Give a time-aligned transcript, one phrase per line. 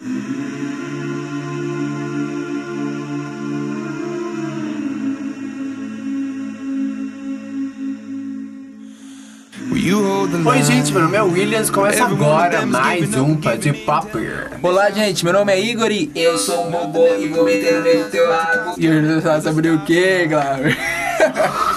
[0.00, 0.12] Oi,
[10.62, 11.68] gente, meu nome é Williams.
[11.70, 14.50] Começa agora mais um Pode Popper.
[14.62, 18.10] Olá, gente, meu nome é Igor e eu sou um robô e vou meter no
[18.10, 18.74] teu rabo.
[18.78, 20.78] E eu já sobre o que, Glauber?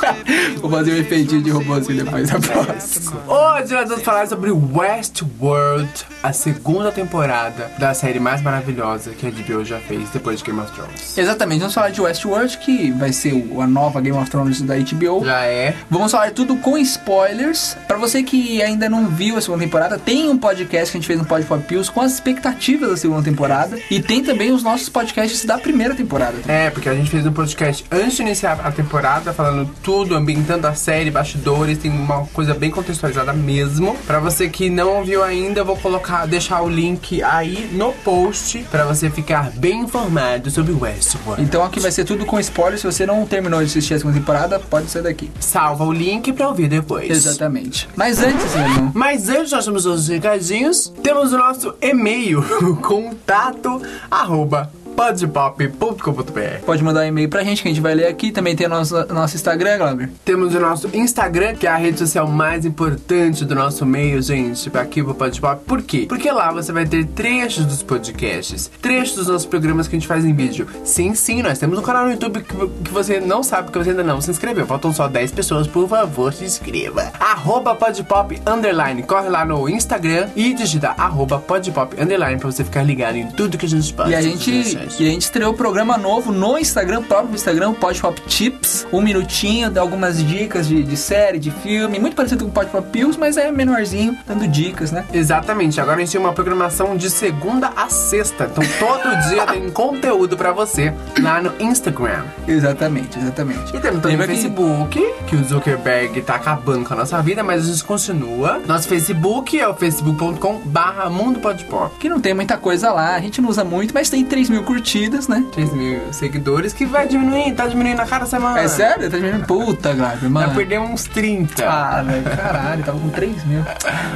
[0.62, 3.21] Vou fazer um efeitinho de robôzinho depois da próxima.
[3.27, 5.89] Hoje nós vamos falar sobre Westworld,
[6.21, 10.59] a segunda temporada da série mais maravilhosa que a HBO já fez depois de Game
[10.59, 11.17] of Thrones.
[11.17, 15.26] Exatamente, vamos falar de Westworld, que vai ser a nova Game of Thrones da HBO.
[15.26, 15.73] Já é.
[15.89, 17.75] Vamos falar tudo com spoilers.
[17.88, 21.08] Pra você que ainda não viu a segunda temporada, tem um podcast que a gente
[21.08, 23.80] fez no Pod Pop Pills com as expectativas da segunda temporada.
[23.89, 26.38] E tem também os nossos podcasts da primeira temporada.
[26.48, 30.16] É, porque a gente fez um podcast antes de iniciar a temporada, falando tudo,
[30.52, 33.96] ambientando a série, bastidores, tem uma coisa bem contextualizada mesmo.
[34.05, 38.59] Pra você que não viu ainda, eu vou colocar, deixar o link aí no post
[38.70, 41.42] pra você ficar bem informado sobre Westworld.
[41.42, 42.81] Então aqui vai ser tudo com spoilers.
[42.81, 45.31] Se você não terminou de assistir a segunda temporada, pode ser daqui.
[45.40, 47.09] Salva o link pra ouvir depois.
[47.09, 47.88] Exatamente.
[47.95, 48.92] Mas antes, meu irmão.
[48.94, 52.44] Mas antes nós temos os recadinhos, temos o nosso e-mail,
[52.81, 56.63] contato, arroba, podpop.com.br.
[56.63, 58.31] Pode mandar um e-mail pra gente que a gente vai ler aqui.
[58.31, 60.11] Também tem o nosso, nosso Instagram, Glauber.
[60.23, 64.69] Temos o nosso Instagram, que é a rede social mais importante do nosso meio, gente,
[64.77, 65.66] aqui pro Podpop.
[65.66, 66.05] Por quê?
[66.07, 70.07] Porque lá você vai ter trechos dos podcasts, trechos dos nossos programas que a gente
[70.07, 70.67] faz em vídeo.
[70.83, 73.89] Sim, sim, nós temos um canal no YouTube que, que você não sabe, que você
[73.89, 74.67] ainda não se inscreveu.
[74.67, 77.11] Faltam só 10 pessoas, por favor, se inscreva.
[77.19, 79.02] Arroba Podpop Underline.
[79.02, 83.57] Corre lá no Instagram e digita arroba Podpop Underline pra você ficar ligado em tudo
[83.57, 84.11] que a gente posta.
[84.11, 84.52] E a gente,
[85.00, 88.86] e a gente estreou um programa novo no Instagram, próprio Instagram, Pod Pop Tips.
[88.92, 92.00] Um minutinho, dá algumas dicas de, de série, de filme.
[92.00, 95.06] Muito parecido com o Pod Pop Pills, mas é menorzinho, dando dicas, né?
[95.14, 98.50] Exatamente, agora a gente tem uma programação de segunda a sexta.
[98.52, 102.23] Então todo dia tem conteúdo pra você lá no Instagram.
[102.47, 103.75] Exatamente, exatamente.
[103.75, 107.22] E temos também o Lembra que- Facebook, que o Zuckerberg tá acabando com a nossa
[107.22, 108.59] vida, mas a gente continua.
[108.68, 111.97] Nosso Facebook é o facebook.com barra Mundo Podpop.
[112.00, 114.63] Que não tem muita coisa lá, a gente não usa muito, mas tem 3 mil
[114.72, 115.44] curtidas, né?
[115.52, 118.58] 3 mil seguidores que vai diminuindo, tá diminuindo a cada semana.
[118.62, 119.09] É sério?
[119.09, 119.46] Tá diminuindo?
[119.46, 120.56] Puta, Glauber, Vai mano.
[120.56, 121.68] perder uns 30.
[121.68, 123.62] Ah, velho, caralho, tava com 3 mil.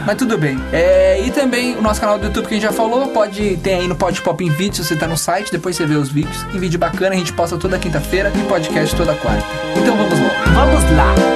[0.05, 0.57] Mas tudo bem.
[0.71, 3.73] É, e também o nosso canal do YouTube que a gente já falou, pode ter
[3.73, 6.07] aí no Pod Pop em vídeo, se você tá no site, depois você vê os
[6.09, 6.45] vídeos.
[6.53, 9.43] Em vídeo bacana, a gente posta toda quinta-feira e podcast toda quarta.
[9.75, 10.43] Então vamos lá.
[10.53, 11.34] Vamos lá.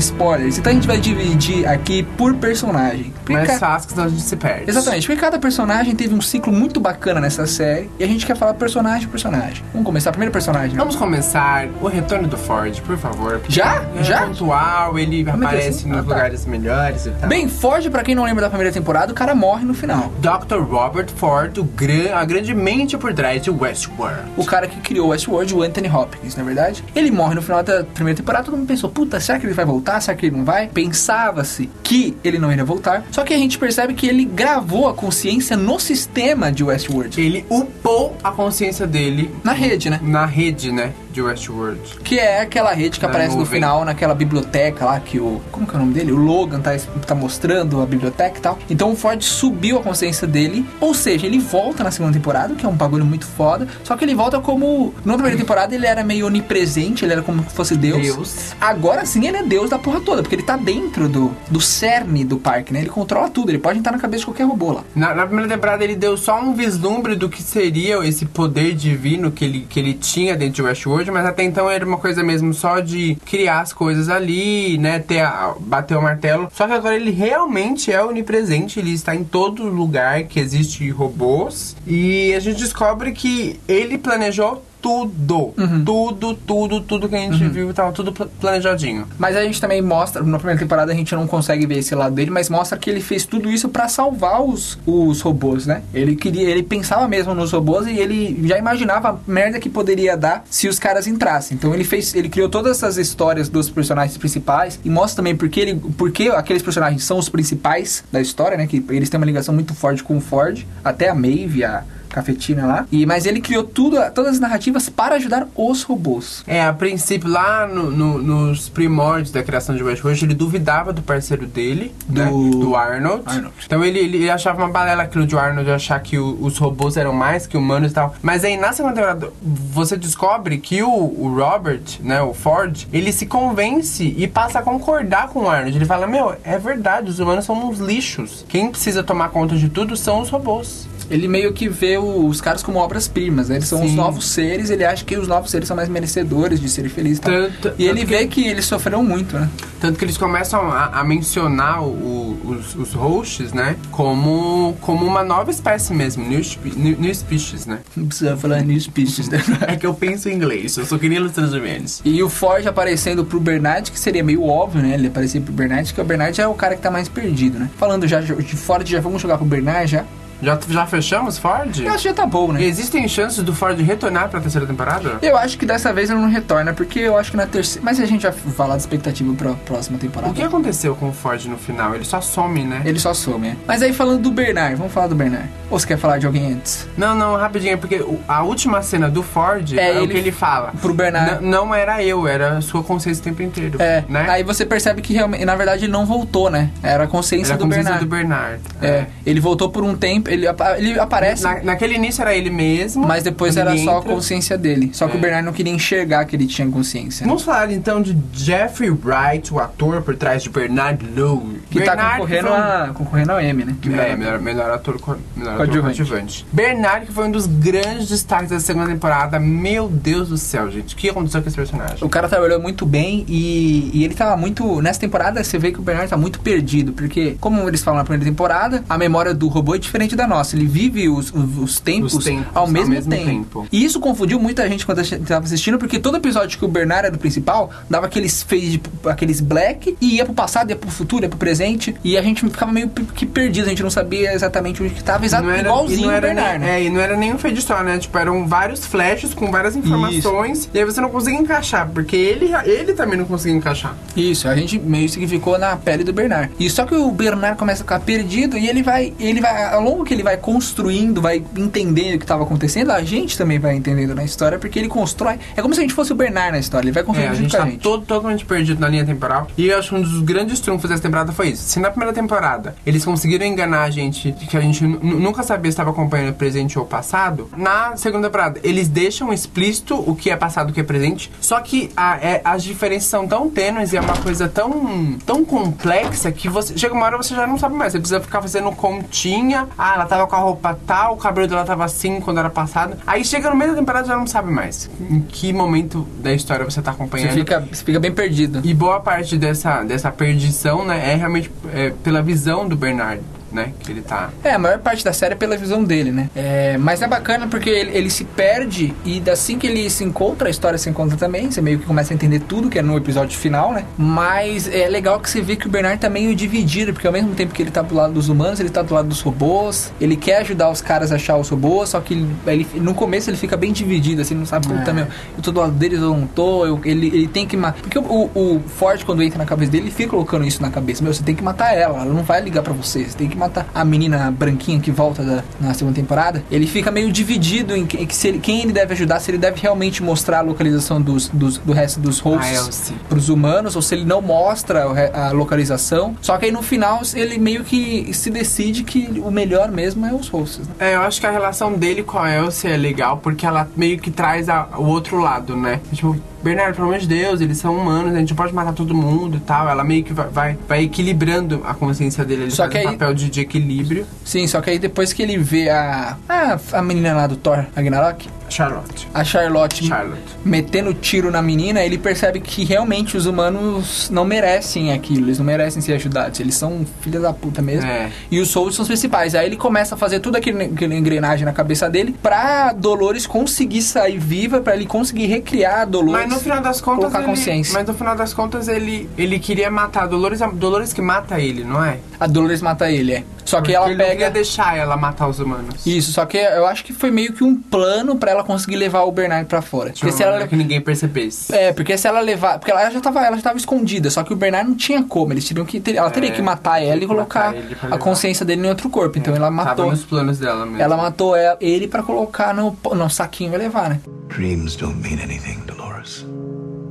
[0.00, 0.58] Spoilers.
[0.58, 3.12] Então a gente vai dividir aqui por personagem.
[3.20, 4.68] Porque Mais ca- senão a gente se perde.
[4.70, 8.36] Exatamente, porque cada personagem teve um ciclo muito bacana nessa série e a gente quer
[8.36, 9.62] falar personagem por personagem.
[9.72, 10.70] Vamos começar primeiro personagem.
[10.72, 10.78] né?
[10.78, 13.40] Vamos começar o retorno do Ford, por favor.
[13.48, 13.82] Já?
[13.96, 14.26] É Já?
[14.26, 15.44] pontual, ele meu Deus.
[15.46, 16.14] aparece Ah, nos tá.
[16.14, 17.28] lugares melhores e tal.
[17.28, 20.12] Bem, Ford, pra quem não lembra da primeira temporada, o cara morre no final.
[20.20, 20.60] Dr.
[20.62, 24.20] Robert Ford, o gran, a grande mente por trás de Westworld.
[24.36, 26.84] O cara que criou Westworld, o Anthony Hopkins, na verdade.
[26.94, 29.64] Ele morre no final da primeira temporada, todo mundo pensou, puta, será que ele vai
[29.64, 29.89] voltar?
[29.98, 30.68] Será que ele não vai?
[30.68, 33.04] Pensava-se que ele não iria voltar.
[33.10, 37.18] Só que a gente percebe que ele gravou a consciência no sistema de Westworld.
[37.18, 39.98] Ele upou a consciência dele Na rede, né?
[40.02, 41.80] na rede, né, de Westworld.
[42.04, 43.60] Que é aquela rede que aparece no nuvem.
[43.60, 45.40] final, naquela biblioteca lá, que o.
[45.50, 46.12] Como que é o nome dele?
[46.12, 46.70] O Logan tá,
[47.06, 48.58] tá mostrando a biblioteca e tal.
[48.68, 50.66] Então o Ford subiu a consciência dele.
[50.80, 53.66] Ou seja, ele volta na segunda temporada, que é um bagulho muito foda.
[53.84, 54.94] Só que ele volta como.
[55.04, 58.02] Na primeira temporada ele era meio onipresente, ele era como se fosse Deus.
[58.02, 58.54] Deus.
[58.60, 62.24] Agora sim ele é Deus da porra toda, porque ele tá dentro do, do cerne
[62.24, 62.80] do parque, né?
[62.80, 64.84] Ele controla tudo, ele pode entrar na cabeça de qualquer robô lá.
[64.94, 69.30] Na, na primeira temporada ele deu só um vislumbre do que seria esse poder divino
[69.30, 72.52] que ele, que ele tinha dentro de Westworld, mas até então era uma coisa mesmo
[72.52, 76.48] só de criar as coisas ali, né, ter a, bater o martelo.
[76.52, 81.76] Só que agora ele realmente é onipresente, ele está em todo lugar que existe robôs
[81.86, 85.84] e a gente descobre que ele planejou tudo, Uhum.
[85.84, 89.06] tudo, tudo, tudo que a gente viu, tava tudo pla- planejadinho.
[89.18, 92.14] Mas a gente também mostra, na primeira temporada a gente não consegue ver esse lado
[92.14, 95.82] dele, mas mostra que ele fez tudo isso pra salvar os, os robôs, né?
[95.92, 100.16] Ele queria, ele pensava mesmo nos robôs e ele já imaginava a merda que poderia
[100.16, 101.56] dar se os caras entrassem.
[101.56, 105.60] Então ele fez, ele criou todas essas histórias dos personagens principais e mostra também porque
[105.60, 108.66] ele, porque aqueles personagens são os principais da história, né?
[108.66, 112.66] Que eles têm uma ligação muito forte com o Ford, até a Maeve, a cafetina
[112.66, 112.86] lá.
[112.92, 116.42] E, mas ele criou tudo, todas as narrativas para ajudar os robôs.
[116.46, 121.02] É, a princípio, lá no- no- nos primórdios da criação de Westworld, ele duvidava do
[121.02, 123.22] parceiro dele, Do- né, do Arnold.
[123.26, 123.54] Arnold.
[123.64, 127.12] Então ele, ele achava uma balela aquilo de Arnold achar que o- os robôs eram
[127.12, 128.14] mais que humanos e tal.
[128.22, 133.12] Mas aí na segunda temporada você descobre que o, o Robert, né, o Ford, ele
[133.12, 135.76] se convence e passa a concordar com o Arnold.
[135.76, 138.44] Ele fala: Meu, é verdade, os humanos são uns lixos.
[138.48, 140.88] Quem precisa tomar conta de tudo são os robôs.
[141.10, 143.56] Ele meio que vê os caras como obras-primas, né?
[143.56, 143.96] Eles são os Sim.
[143.96, 147.18] novos seres, ele acha que os novos seres são mais merecedores de serem felizes.
[147.18, 147.32] e tal.
[147.32, 149.48] Tanto- e ele vê que eles sofreram muito, né?
[149.80, 153.76] Tanto que eles começam a, a mencionar o- os, os hosts, né?
[153.90, 156.40] Como, como uma nova espécie mesmo, new,
[156.76, 157.80] new, new species, né?
[157.96, 159.40] Não precisa falar new species, né?
[159.66, 162.00] É que eu penso em inglês, eu só queria os menos.
[162.04, 164.94] E o Ford aparecendo pro Bernard, que seria meio óbvio, né?
[164.94, 167.68] Ele aparecer pro Bernard, que o Bernard é o cara que tá mais perdido, né?
[167.78, 170.04] Falando já de Ford, já vamos jogar pro Bernard já.
[170.42, 171.80] Já, já fechamos Ford?
[171.80, 172.62] Eu acho que já tá bom, né?
[172.62, 175.18] Existem chances do Ford retornar pra terceira temporada?
[175.22, 177.84] Eu acho que dessa vez ele não retorna, porque eu acho que na terceira.
[177.84, 180.30] Mas a gente vai falar de expectativa pra próxima temporada.
[180.32, 181.94] O que aconteceu com o Ford no final?
[181.94, 182.82] Ele só some, né?
[182.84, 183.56] Ele só some, é.
[183.66, 185.48] Mas aí falando do Bernard, vamos falar do Bernard.
[185.70, 186.86] Ou você quer falar de alguém antes?
[186.96, 190.12] Não, não, rapidinho, é porque o- a última cena do Ford É, é, o ele-
[190.12, 190.72] que ele fala.
[190.80, 191.44] Pro Bernard.
[191.44, 193.76] N- não era eu, era a sua consciência o tempo inteiro.
[193.80, 194.26] É, né?
[194.28, 196.70] aí você percebe que realmente, na verdade, ele não voltou, né?
[196.82, 198.04] Era a consciência era a do consciência Bernard.
[198.04, 198.60] do Bernard.
[198.82, 200.46] É, ele voltou por um tempo, ele,
[200.78, 203.06] ele aparece, Na- naquele início era ele mesmo.
[203.06, 204.12] mas depois era ele só a entra.
[204.14, 204.90] consciência dele.
[204.92, 205.18] Só que É.
[205.18, 207.26] o Bernard não queria enxergar que ele tinha consciência.
[207.26, 211.60] Vamos falar então de Jeffrey Wright, o ator por trás de Bernard Lowe.
[211.70, 213.74] Que tá Bernard concorrendo, foi um- a, concorrendo ao M, né?
[213.80, 215.96] Que É, melhor, melhor ator, co- melhor ator Coadjuvante.
[215.98, 216.46] coadjuvante.
[216.52, 219.38] Bernard, que foi um dos grandes destaques da segunda temporada.
[219.38, 220.94] Meu Deus do céu, gente.
[220.94, 221.98] O que aconteceu com esse personagem?
[222.02, 224.80] O cara trabalhou muito bem e, e ele tava muito.
[224.82, 228.04] Nessa temporada você vê que o Bernard tá muito perdido, porque, como eles falam na
[228.04, 230.56] primeira temporada, a memória do robô é diferente da nossa.
[230.56, 233.24] Ele vive os, os, os tempos, Os tempos ao ao mesmo, mesmo tempo.
[233.26, 233.66] tempo.
[233.72, 236.68] E isso confundiu muita gente quando a gente tava assistindo, porque todo episódio que o
[236.68, 240.90] Bernard era do principal dava aqueles fade, aqueles black, e ia pro passado, ia pro
[240.90, 244.32] futuro, ia pro presente, e a gente ficava meio que perdido, a gente não sabia
[244.34, 246.80] exatamente onde que tava, Não era- igualzinho o Bernard, nem, né?
[246.80, 247.98] É, e não era nenhum fade só, né?
[247.98, 250.68] Tipo, eram vários flashes com várias informações.
[250.72, 253.94] E aí você não conseguia encaixar, porque ele, ele também não conseguia encaixar.
[254.16, 256.50] Isso, a gente meio que ficou na pele do Bernard.
[256.58, 259.82] E só que o Bernard começa a ficar perdido e ele vai, ele vai, ao
[259.82, 263.76] longo que ele vai construindo, vai entendendo o que estava acontecendo, a gente também vai
[263.76, 265.38] entendendo na história, porque ele constrói.
[265.56, 267.34] É como se a gente fosse o Bernard na história, ele vai É, construindo a
[267.34, 267.80] junto gente tá a gente.
[267.80, 269.46] todo, totalmente perdido na linha temporal.
[269.56, 271.62] E eu acho que um dos grandes trunfos dessa temporada foi isso.
[271.62, 275.70] Se na primeira temporada eles conseguiram enganar a gente, que a gente nu- nunca sabia
[275.70, 280.16] se estava acompanhando o presente ou o passado, na segunda temporada eles deixam explícito o
[280.16, 281.30] que é passado e o que é presente.
[281.40, 285.44] Só que a- é- as diferenças são tão tênues e é uma coisa tão, tão
[285.44, 287.92] complexa que você chega uma hora você já não sabe mais.
[287.92, 289.68] Você precisa ficar fazendo continha.
[289.90, 292.96] Ah, ela tava com a roupa tal, o cabelo dela tava assim quando era passado.
[293.04, 296.64] Aí chega no meio da temporada já não sabe mais em que momento da história
[296.64, 297.32] você tá Você acompanhando.
[297.34, 298.60] fica, você fica bem perdido.
[298.62, 303.20] E boa parte dessa, dessa perdição, né, é realmente é, pela visão do Bernard,
[303.52, 304.30] né, que ele tá...
[304.44, 306.28] É, a maior parte da série é pela visão dele, né?
[306.34, 310.48] É, mas é bacana porque ele, ele se perde e assim que ele se encontra,
[310.48, 311.50] a história se encontra também.
[311.50, 313.84] Você meio que começa a entender tudo que é no episódio final, né?
[313.98, 317.34] Mas é legal que você vê que o Bernard tá meio dividido, porque ao mesmo
[317.34, 319.92] tempo que ele tá do lado dos humanos, ele tá do lado dos robôs.
[320.00, 323.30] Ele quer ajudar os caras a achar os robôs, só que ele, ele- no começo
[323.30, 324.92] ele fica bem dividido, assim, não sabe, puta, É.
[324.92, 327.80] meu, eu tô do lado deles ou não tô, eu- ele, ele tem que matar.
[327.82, 328.02] Porque o,
[328.34, 331.02] o Ford, quando entra na cabeça dele, ele fica colocando isso na cabeça.
[331.02, 333.04] Meu, você tem que matar ela, ela não vai ligar pra você.
[333.04, 336.44] Você tem que matar a menina branquinha que volta da- na segunda temporada.
[336.50, 339.60] Ele fica meio dividido em, que, se ele- quem ele deve ajudar, se ele deve
[339.60, 342.96] realmente mostrar a localização dos, dos- do resto dos hosts Elsie.
[343.08, 346.14] pros humanos, ou se ele não mostra a localização.
[346.20, 350.12] Só que aí no final ele meio que se decide que o melhor mesmo é
[350.12, 350.66] os hosts.
[350.68, 350.74] né?
[350.78, 353.98] É, eu acho que a relação dele com a Elsie é legal, porque ela meio
[353.98, 355.80] que traz a- o outro lado, né?
[355.92, 358.94] Tipo, Bernardo, pelo amor de Deus, eles são humanos, a gente não pode matar todo
[358.94, 359.68] mundo e tal.
[359.68, 362.88] Ela meio que vai, vai, vai equilibrando a consciência dele, ele Só faz que um
[362.90, 364.06] aí- papel de, de equilíbrio.
[364.24, 366.16] Sim, só que aí depois que ele vê a.
[366.28, 369.08] A, a menina lá do Thor, Ragnarok, Charlotte.
[369.14, 370.20] a Charlotte Charlotte.
[370.44, 375.44] metendo tiro na menina, ele percebe que realmente os humanos não merecem aquilo, eles não
[375.46, 377.88] merecem ser ajudados, eles são filhas da puta mesmo.
[377.88, 378.10] É.
[378.30, 379.34] E os Souls são os principais.
[379.34, 383.82] Aí ele começa a fazer tudo aquele, aquele engrenagem na cabeça dele pra Dolores conseguir
[383.82, 386.22] sair viva, pra ele conseguir recriar a Dolores.
[386.26, 387.00] Mas no final das contas.
[387.00, 387.74] colocar Ele, consciência.
[387.74, 391.40] mas no final das contas ele, ele queria matar a Dolores, a Dolores que mata
[391.40, 391.98] ele, não é?
[392.18, 393.24] A Dolores mata ele, é.
[393.50, 394.10] Só que ela ele não pega.
[394.16, 395.86] queria deixar ela matar os humanos.
[395.86, 399.02] Isso, só que eu acho que foi meio que um plano pra ela conseguir levar
[399.02, 399.90] o Bernard pra fora.
[399.90, 401.54] Porque se ela que ninguém percebesse.
[401.54, 402.58] É, porque se ela levar.
[402.58, 405.32] Porque ela já tava, ela já tava escondida, só que o Bernard não tinha como.
[405.32, 405.80] Eles teriam que.
[405.80, 407.54] ter- ela teria É, que matar ela e colocar
[407.90, 409.18] a consciência dele em outro corpo.
[409.18, 409.90] Então ela Tava matou.
[409.90, 410.80] nos planos dela mesmo.
[410.82, 414.00] Ela matou ela- ele pra colocar no, no saquinho e levar, né?
[414.28, 416.24] Dreams don't mean anything, Dolores.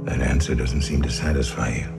[0.06, 1.99] That answer doesn't seem to satisfy you.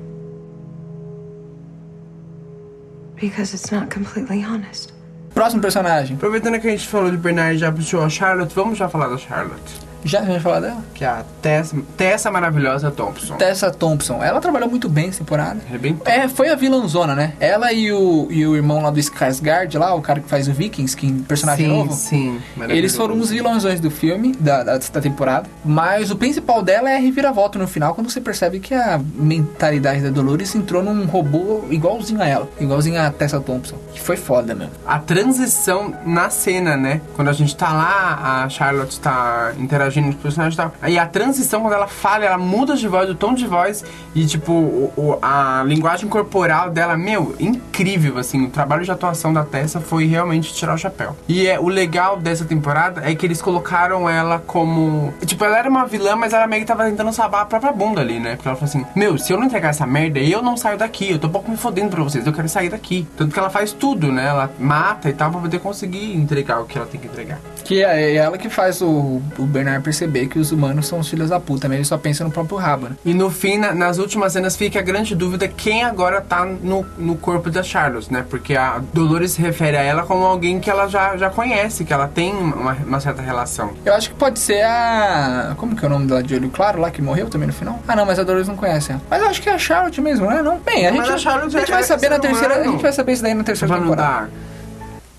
[3.21, 4.93] Because it's not completely honest.
[5.35, 6.17] Próximo personagem.
[6.17, 9.09] Aproveitando que a gente falou de Bernard e já puxou a Charlotte, vamos já falar
[9.09, 9.90] da Charlotte.
[10.05, 10.85] Já, já falar dela?
[10.95, 13.37] Que é a Tessa, Tessa maravilhosa Thompson.
[13.37, 14.23] Tessa Thompson.
[14.23, 15.61] Ela trabalhou muito bem essa temporada.
[15.69, 16.11] Arrebentou.
[16.11, 17.35] É, foi a vilãzona, né?
[17.39, 20.53] Ela e o, e o irmão lá do Skarsgård, lá, o cara que faz o
[20.53, 21.93] Vikings, que personagem sim, novo.
[21.93, 22.41] sim.
[22.69, 25.49] Eles foram os vilãozões do filme, da, da, da temporada.
[25.65, 30.01] Mas o principal dela é a reviravolta no final, quando você percebe que a mentalidade
[30.01, 32.49] da Dolores entrou num robô igualzinho a ela.
[32.59, 33.77] Igualzinho a Tessa Thompson.
[33.93, 34.73] Que foi foda mesmo.
[34.87, 37.01] A transição na cena, né?
[37.15, 40.73] Quando a gente tá lá, a Charlotte tá interagindo com os personagens e tal.
[40.81, 44.25] Aí a transição, quando ela fala, ela muda de voz, o tom de voz e,
[44.27, 48.45] tipo, o- o- a linguagem corporal dela, meu, incrível, assim.
[48.45, 51.17] O trabalho de atuação da Tessa foi realmente tirar o chapéu.
[51.29, 55.13] E é, o legal dessa temporada é que eles colocaram ela como.
[55.25, 58.01] Tipo, ela era uma vilã, mas ela meio que tava tentando salvar a própria bunda
[58.01, 58.37] ali, né?
[58.37, 61.11] Porque ela falou assim: Meu, se eu não entregar essa merda, eu não saio daqui.
[61.11, 63.07] Eu tô um pouco me fodendo pra vocês, eu quero sair daqui.
[63.17, 64.27] Tanto que ela faz tudo, né?
[64.27, 67.39] Ela mata e tal pra poder conseguir entregar o que ela tem que entregar.
[67.65, 71.31] Que é ela que faz o, o Bernard perceber que os humanos são os filhos
[71.31, 72.97] da puta, ele só pensa no próprio rabo, né?
[73.05, 76.85] E no fim, na- nas últimas cenas, fica a grande dúvida quem agora tá no,
[76.99, 78.25] no corpo da Charlotte, né?
[78.29, 81.93] Porque a Dolores se refere a ela como alguém que ela já, já conhece, que
[81.93, 83.73] ela tem uma, uma certa relação.
[83.85, 85.55] Eu acho que pode ser a.
[85.57, 87.79] Como que é o nome dela de olho claro lá que morreu também no final?
[87.87, 89.01] Ah, não, mas a Dolores não conhece ela.
[89.09, 90.43] Mas eu acho que é a Charlotte mesmo, né?
[90.43, 92.55] Não, bem, a gente, a a gente é- vai saber na terceira.
[92.55, 92.73] A humano.
[92.73, 94.27] gente vai saber isso daí na terceira temporada.
[94.27, 94.29] da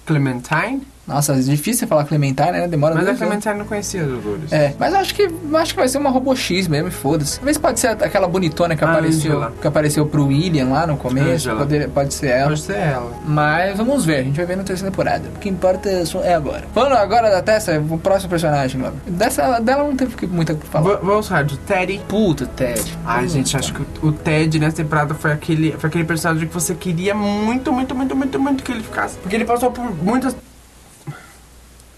[0.06, 2.68] Clementine, Nossa, é difícil falar Clementine, né?
[2.68, 3.20] Demora mas a anos.
[3.20, 4.52] Clementine não conhecia a Dolores.
[4.54, 7.38] É, mas acho que acho que vai ser uma robô X mesmo, foda-se.
[7.38, 9.54] Talvez pode ser aquela bonitona que apareceu, Angela.
[9.60, 11.60] que apareceu pro William lá no começo, Angela.
[11.66, 12.48] pode, pode ser ela.
[12.50, 13.12] Pode ser ela.
[13.26, 15.24] Mas vamos ver, a gente vai ver na terceira temporada.
[15.36, 16.64] O que importa é agora.
[16.74, 18.96] Falando agora da Tessa, o próximo personagem, mano.
[19.08, 20.28] Dessa, dela não teve o que
[20.68, 20.88] falar.
[20.98, 22.00] V- Vamos falar de Teddy.
[22.08, 22.98] Puta, Ted.
[23.06, 23.34] Ai, Puta.
[23.34, 26.76] gente, acho que o o Ted nessa temporada foi aquele, foi aquele personagem que você
[26.76, 29.16] queria muito, muito, muito, muito, muito que ele ficasse.
[29.18, 30.36] Porque ele passou por muitas.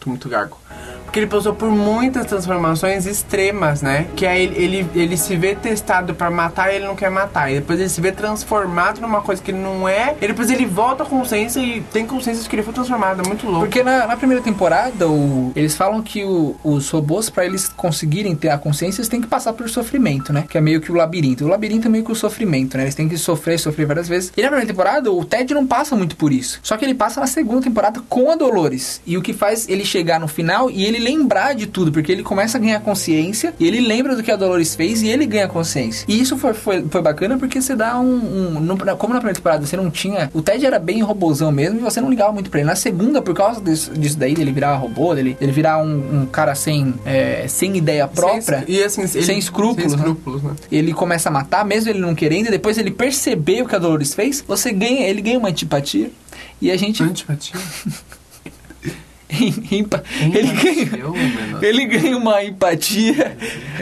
[0.05, 0.57] Muito gago.
[1.13, 4.07] Porque ele passou por muitas transformações extremas, né?
[4.15, 7.51] Que aí ele, ele, ele se vê testado pra matar e ele não quer matar.
[7.51, 10.15] E depois ele se vê transformado numa coisa que ele não é.
[10.19, 13.21] E depois ele volta à consciência e tem consciência de que ele foi transformado.
[13.23, 13.59] É muito louco.
[13.67, 18.35] Porque na, na primeira temporada, o- eles falam que o- os robôs, pra eles conseguirem
[18.35, 20.45] ter a consciência, eles têm que passar por sofrimento, né?
[20.49, 21.45] Que é meio que o labirinto.
[21.45, 22.85] O labirinto é meio que o sofrimento, né?
[22.85, 24.33] Eles têm que sofrer, sofrer várias vezes.
[24.35, 26.59] E na primeira temporada, o Ted não passa muito por isso.
[26.63, 28.99] Só que ele passa na segunda temporada com a Dolores.
[29.05, 32.23] E o que faz ele chegar no final e ele lembrar de tudo, porque ele
[32.23, 35.47] começa a ganhar consciência e ele lembra do que a Dolores fez e ele ganha
[35.47, 36.05] consciência.
[36.07, 38.03] E isso foi, foi, foi bacana porque você dá um.
[38.57, 40.29] um- no- como na primeira temporada você não tinha.
[40.33, 42.67] O Ted era bem robôzão mesmo e você não ligava muito pra ele.
[42.67, 46.25] Na segunda, por causa disso, disso daí, dele virar robô, dele, dele virar um, um
[46.25, 48.63] cara sem, é, sem ideia própria.
[48.65, 49.97] Sem, e assim, ele- sem escrúpulos, Sem né?
[49.97, 50.51] escrúpulos, né?
[50.71, 53.79] Ele começa a matar, mesmo ele não querendo, e depois ele perceber o que a
[53.79, 56.09] Dolores fez, você ganha, ele ganha uma antipatia.
[56.61, 57.03] E a gente.
[57.03, 57.55] Antipatia.
[60.33, 61.59] Ele ganha.
[61.61, 63.35] Ele ganha uma empatia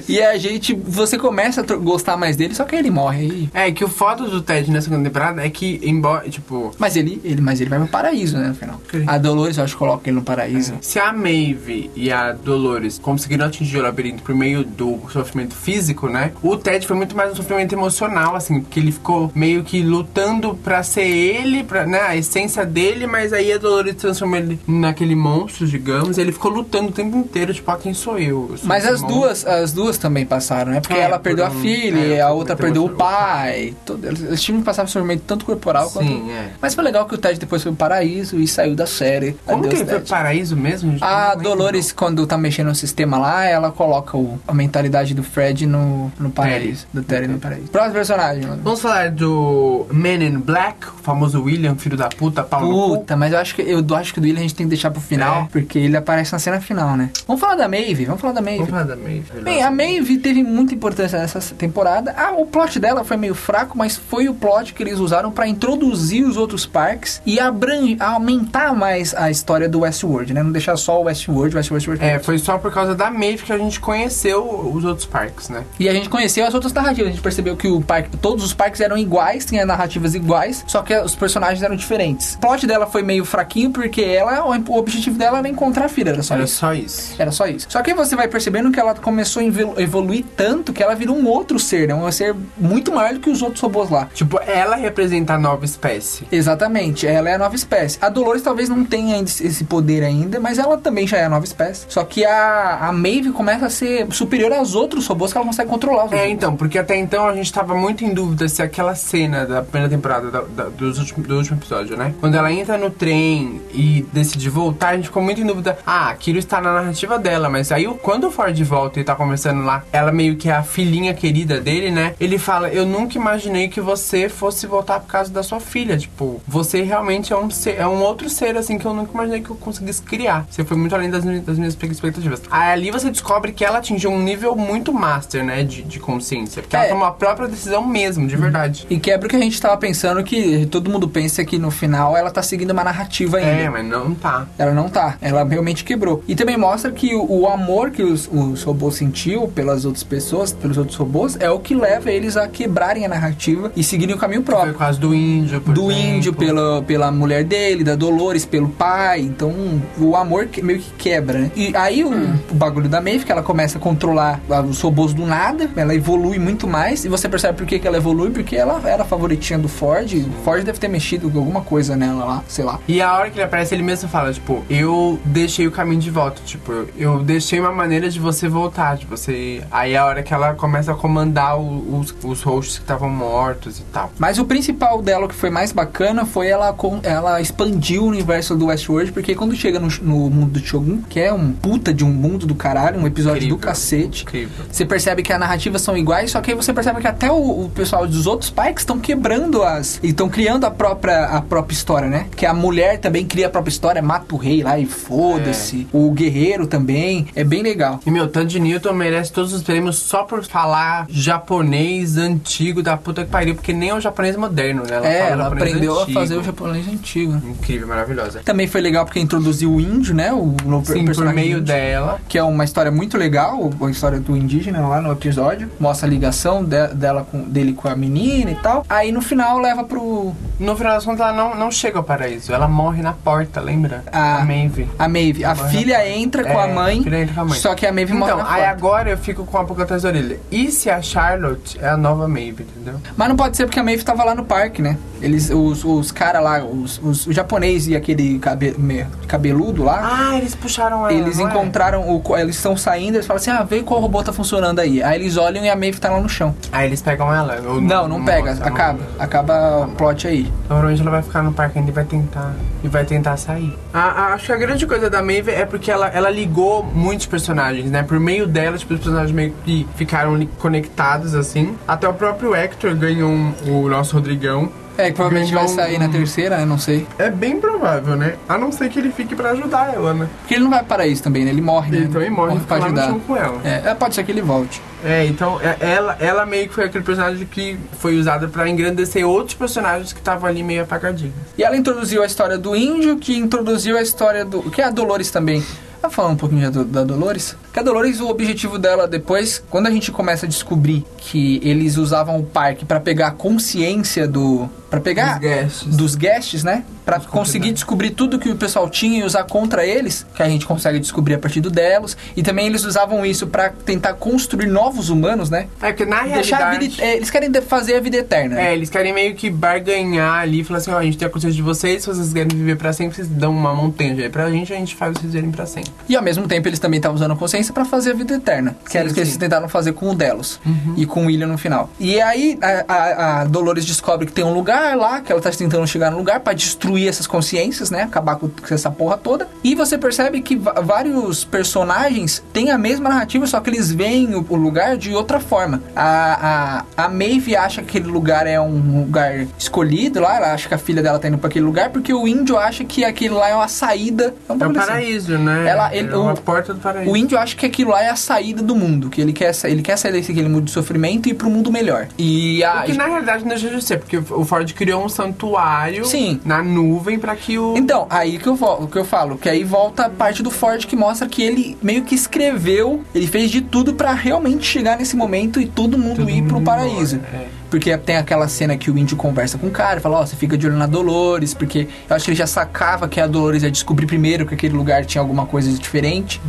[0.08, 0.74] e a gente.
[0.74, 3.50] Você começa a gostar mais dele, só que ele morre aí.
[3.54, 7.20] É, que o foda do Ted nessa segunda temporada é que, embora, tipo, Mas ele,
[7.24, 8.82] ele, mas ele vai pro paraíso, né, no final.
[9.08, 10.74] A Dolores, eu acho que coloca ele no paraíso.
[10.82, 16.08] se a Maeve e a Dolores conseguiram atingir o labirinto por meio do sofrimento físico,
[16.08, 16.32] né?
[16.42, 20.56] O Ted foi muito mais um sofrimento emocional, assim, porque ele ficou meio que lutando
[20.56, 25.16] pra ser ele, pra, né, a essência dele, mas aí a Dolores transformou ele naquele
[25.16, 28.48] monstro, digamos, e ele ficou lutando o tempo inteiro, tipo, ah, quem sou eu?
[28.52, 29.20] Eu sou Mas as monstro.
[29.20, 30.80] duas, as duas também passaram, né?
[30.82, 33.74] Porque É, ela perdeu a por um- filha, é, a outra perdeu o pai.
[33.86, 36.08] Todo, eles, tinham que passar por sofrimento tanto corporal quanto.
[36.08, 36.50] Sim, é.
[36.62, 39.36] Mas foi legal que o Ted depois foi pro paraíso e saiu da série.
[39.46, 40.06] Como Adeus, que ele foi Ted.
[40.08, 40.98] pro paraíso mesmo?
[41.02, 41.44] A Não lembro.
[41.44, 46.12] Dolores, quando tá mexendo no sistema lá, ela coloca o- a mentalidade do Fred no,
[46.20, 46.86] no paraíso.
[46.94, 47.68] Do Terry no paraíso.
[47.70, 48.62] Próximo personagem, mano.
[48.64, 52.98] Vamos falar do Man in Black, o famoso William, filho da puta, pau no cu.
[53.00, 54.92] Puta, mas eu acho que eu acho que do William a gente tem que deixar
[54.92, 55.21] pro final.
[55.26, 55.48] Final.
[55.52, 57.10] porque ele aparece na cena final, né?
[57.28, 58.58] Vamos falar da Maeve, vamos falar da Maeve.
[58.60, 59.24] Vamos falar da Maeve.
[59.42, 62.14] Bem, a Maeve teve muita importância nessa temporada.
[62.18, 65.48] Ah, o plot dela foi meio fraco, mas foi o plot que eles usaram pra
[65.48, 70.44] introduzir os outros parques e abran- aumentar mais a história do Westworld, né?
[70.44, 72.04] Não deixar só o Westworld, Westworld, Westworld.
[72.16, 75.64] É, foi só por causa da Maeve que a gente conheceu os outros parques, né?
[75.80, 77.10] E a gente conheceu as outras narrativas.
[77.10, 80.82] A gente percebeu que o parque, todos os parques eram iguais, tinha narrativas iguais, só
[80.82, 82.36] que os personagens eram diferentes.
[82.36, 86.10] O plot dela foi meio fraquinho porque ela, o objetivo dela era encontrar a filha,
[86.10, 86.56] era só Era isso.
[86.56, 87.16] só isso.
[87.20, 87.68] Era só isso.
[87.70, 91.16] Só que você vai percebendo que ela começou a evolu- evoluir tanto que ela virou
[91.16, 91.96] um outro ser, né?
[91.96, 94.08] Um ser muito maior do que os outros robôs lá.
[94.14, 96.26] Tipo, ela representa a nova espécie.
[96.32, 97.98] Exatamente, ela é a nova espécie.
[98.02, 101.46] A Dolores talvez não tenha esse poder ainda, mas ela também já é a nova
[101.46, 101.86] espécie.
[101.90, 105.70] Só que a, a Maeve começa a ser superior aos outros robôs que ela consegue
[105.70, 106.06] controlar.
[106.06, 106.32] Os É, robôs.
[106.34, 109.90] então, porque até então a gente tava muito em dúvida se aquela cena da primeira
[109.90, 112.14] temporada da- da- dos últimos, do último episódio, né?
[112.20, 115.78] Quando ela entra no trem e decide voltar, gente ficou muito em dúvida.
[115.86, 119.64] Ah, aquilo está na narrativa dela, mas aí quando o Ford volta e tá conversando
[119.64, 122.14] lá, ela meio que é a filhinha querida dele, né?
[122.20, 125.98] Ele fala: Eu nunca imaginei que você fosse voltar por causa da sua filha.
[125.98, 129.42] Tipo, você realmente é um, ser, é um outro ser, assim, que eu nunca imaginei
[129.42, 130.46] que eu conseguisse criar.
[130.50, 132.42] Você foi muito além das, das minhas expectativas.
[132.50, 135.64] Aí ali você descobre que ela atingiu um nível muito master, né?
[135.64, 136.62] De, de consciência.
[136.62, 136.80] Porque É.
[136.82, 138.86] ela tomou a própria decisão mesmo, de verdade.
[138.90, 142.16] E quebra o que a gente tava pensando que todo mundo pensa que no final
[142.16, 143.50] ela tá seguindo uma narrativa ainda.
[143.52, 144.48] É, mas não tá.
[144.58, 146.24] Ela não tá, ela realmente quebrou.
[146.28, 150.52] E também mostra que o, o amor que os, os robôs sentiu pelas outras pessoas,
[150.54, 154.18] pelos outros robôs, é o que leva eles a quebrarem a narrativa e seguirem o
[154.18, 154.74] caminho Foi próprio.
[154.74, 156.08] por causa do índio, por Do exemplo.
[156.16, 159.22] índio, pela, pela mulher dele, da Dolores, pelo pai.
[159.22, 159.54] Então,
[160.00, 161.52] o amor que- meio que quebra, né?
[161.56, 165.26] E aí, o, o bagulho da Maeve, que ela começa a controlar os robôs do
[165.26, 167.06] nada, ela evolui muito mais.
[167.06, 170.12] E você percebe por que, que ela evolui, porque ela era a favoritinha do Ford.
[170.14, 172.80] O Ford deve ter mexido com alguma coisa nela lá, sei lá.
[172.88, 174.81] E a hora que ele aparece, ele mesmo fala, tipo, eu
[175.26, 179.06] deixei o caminho de volta, tipo, eu- eu deixei uma maneira de você voltar, de
[179.06, 179.62] você...
[179.72, 183.10] Aí é a hora que ela começa a comandar o- os, os hosts que estavam
[183.10, 184.12] mortos e tal.
[184.18, 188.56] Mas o principal dela, que foi mais bacana, foi ela, com- ela expandir o universo
[188.56, 192.04] do Westworld, porque quando chega no, no mundo do Shogun, que é um puta de
[192.04, 193.58] um mundo do caralho, um episódio Incrível.
[193.58, 194.66] do cacete, Incrível.
[194.72, 197.66] você percebe que as narrativas são iguais, só que aí você percebe que até o,
[197.66, 200.00] o pessoal dos outros parques estão quebrando as.
[200.04, 202.28] e estão criando a própria, a própria história, né?
[202.36, 205.88] Que a mulher também cria a própria história, mata o rei lá e foda-se.
[205.94, 205.98] É.
[205.98, 207.28] O guerreiro também.
[207.36, 208.00] É bem legal.
[208.06, 213.24] E meu, Tandy Newton merece todos os prêmios só por falar japonês antigo da puta
[213.24, 214.98] que pariu, porque nem é o japonês moderno, né?
[215.04, 216.18] é, fala ela aprendeu antigo.
[216.18, 217.32] a fazer o japonês antigo.
[217.34, 217.42] né?
[217.46, 218.42] Incrível, maravilhosa.
[218.44, 220.32] Também foi legal porque introduziu o índio, né?
[220.34, 221.64] O novo Sim, por personagem meio índio.
[221.64, 222.20] dela.
[222.28, 225.70] que é uma história muito legal, a história do indígena lá no episódio.
[225.80, 228.86] Mostra a ligação de- dela com, dele com a menina e tal.
[228.90, 230.34] Aí no final leva pro.
[230.62, 232.54] No final das contas, ela não, não chega ao paraíso.
[232.54, 234.04] Ela morre na porta, lembra?
[234.12, 234.88] A- a Maeve.
[235.00, 235.44] A Maeve.
[235.44, 237.00] A Morre filha entra com É, a mãe.
[237.00, 237.60] a filha entra com a mãe.
[237.60, 238.70] Só que a Maeve morre Então, na aí porta.
[238.72, 240.40] agora eu fico com a boca atrás da orelha.
[240.52, 243.00] E se a Charlotte é a nova Maeve, entendeu?
[243.18, 244.98] Mas não pode ser porque a Maeve tava lá no parque, né?
[245.22, 250.30] Eles, os, os caras lá, os, os, o japonês e aquele cabe, me- cabeludo lá.
[250.32, 251.14] Ah, eles puxaram ela.
[251.14, 251.52] Eles não é?
[251.52, 254.80] encontraram, o, co- eles estão saindo, eles falam assim, ah, vê qual robô tá funcionando
[254.80, 255.02] aí.
[255.04, 256.56] Aí eles olham e a Maeve tá lá no chão.
[256.72, 257.60] Aí eles pegam ela?
[257.68, 259.00] Ou Não, não pega, mostra, não- acaba.
[259.20, 260.42] Acaba o plot aí.
[260.42, 262.54] Então, Provavelmente ela vai ficar no parque ainda e vai tentar.
[262.84, 263.78] E vai tentar sair.
[263.94, 267.26] A, a- acho que a grande coisa da Maeve é porque ela, ela ligou muitos
[267.28, 268.02] personagens, né?
[268.04, 271.76] Por meio dela, tipo, os personagens meio que ficaram conectados, assim.
[271.88, 274.70] Até o próprio Hector ganhou um- o nosso Rodrigão.
[274.98, 276.66] É, que provavelmente vai sair na terceira, né?
[276.66, 277.08] Não sei.
[277.18, 278.36] É bem provável, né?
[278.48, 280.28] A não ser que ele fique pra ajudar ela, né?
[280.40, 281.50] Porque ele não vai para isso também, né?
[281.52, 281.98] Ele morre, né?
[281.98, 283.14] Ele também morre, pra ajudar.
[283.26, 283.62] com ela.
[283.64, 284.82] É, é, pode ser que ele volte.
[285.04, 289.26] É, então é- ela, ela meio que foi aquele personagem que foi usado pra engrandecer
[289.28, 291.34] outros personagens que estavam ali meio apagadinhos.
[291.58, 294.62] E ela introduziu a história do índio, que introduziu a história do.
[294.70, 295.64] que é a Dolores também.
[296.02, 297.56] Vamos falar um pouquinho do- da Dolores?
[297.72, 301.96] Que a Dolores, o objetivo dela depois, quando a gente começa a descobrir que eles
[301.98, 304.68] usavam o parque pra pegar a consciência do.
[304.92, 305.40] Pra pegar.
[305.40, 305.96] Dos guests.
[305.96, 306.84] Dos guests, né?
[307.06, 310.66] Pra conseguir descobrir tudo que o pessoal tinha e usar contra eles, que a gente
[310.68, 312.16] consegue descobrir a partir do delos.
[312.38, 315.68] E também eles usavam isso pra tentar construir novos humanos, né?
[315.82, 316.88] É que na Deixar realidade...
[316.90, 317.04] vida.
[317.04, 318.56] é, eles querem fazer a vida eterna.
[318.56, 318.70] né?
[318.70, 321.32] É, eles querem meio que barganhar ali e falar assim, ó, a gente tem a
[321.32, 324.50] consciência de vocês, se vocês querem viver pra sempre, vocês dão uma montanha aí pra
[324.52, 325.92] gente, a gente faz vocês viverem pra sempre.
[326.10, 328.76] E ao mesmo tempo eles também estavam usando a consciência pra fazer a vida eterna.
[328.86, 330.60] Que Sim, era o que eles tentaram fazer com o Delos
[330.98, 331.90] e com o William no final.
[332.00, 335.50] E aí a, a- a Dolores descobre que tem um lugar lá, que ela tá
[335.52, 338.04] tentando chegar no lugar pra destruir essas consciências, né?
[338.04, 339.48] Acabar com, essa porra toda.
[339.64, 344.46] E você percebe que vários personagens têm a mesma narrativa, só que eles veem o,
[344.50, 345.82] o lugar de outra forma.
[345.96, 350.68] A, a, a Maeve acha que aquele lugar é um lugar escolhido lá, ela acha
[350.68, 353.34] que a filha dela tá indo pra aquele lugar, porque o índio acha que aquele
[353.34, 354.34] lá é uma saída.
[354.48, 354.88] É, um É bagulho assim.
[354.90, 355.68] paraíso, né?
[355.68, 357.12] Ela- ele- é uma o- porta do paraíso.
[357.12, 359.82] O índio acha que aquilo lá é a saída do mundo, que ele quer, ele
[359.82, 362.08] quer sair desse aquele mundo de sofrimento e ir pro mundo melhor.
[362.18, 362.82] E a.
[362.82, 366.40] O que na realidade não deixa de ser, porque o Ford criou um santuário Sim.
[366.46, 367.76] na nuvem pra que o.
[367.78, 368.58] Então, aí que eu,
[368.92, 372.04] que eu falo, que aí volta a parte do Ford que mostra que ele meio
[372.04, 376.30] que escreveu, ele fez de tudo pra realmente chegar nesse momento e todo mundo Todo
[376.30, 377.16] ir pro mundo paraíso.
[377.16, 377.61] embora, é.
[377.72, 380.36] Porque tem aquela cena que o índio conversa com o cara e fala, ó, você
[380.36, 383.64] fica de olho na Dolores, porque eu acho que ele já sacava que a Dolores
[383.64, 386.42] ia descobrir primeiro que aquele lugar tinha alguma coisa diferente.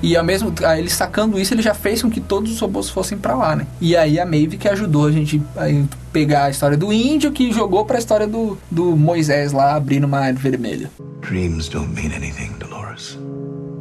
[0.00, 2.88] E ao mesmo aí ele sacando isso, ele já fez com que todos os robôs
[2.88, 3.66] fossem pra lá, né?
[3.80, 5.66] E aí a Maeve que ajudou a gente a
[6.12, 10.20] pegar a história do índio, que jogou pra história do, do Moisés lá abrindo uma
[10.20, 10.90] árvore vermelha.
[11.20, 13.18] Dreams don't mean anything, Dolores.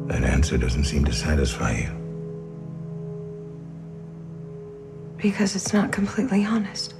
[0.08, 1.99] That answer doesn't seem to satisfy you.
[5.22, 6.96] Because it's not completely honest.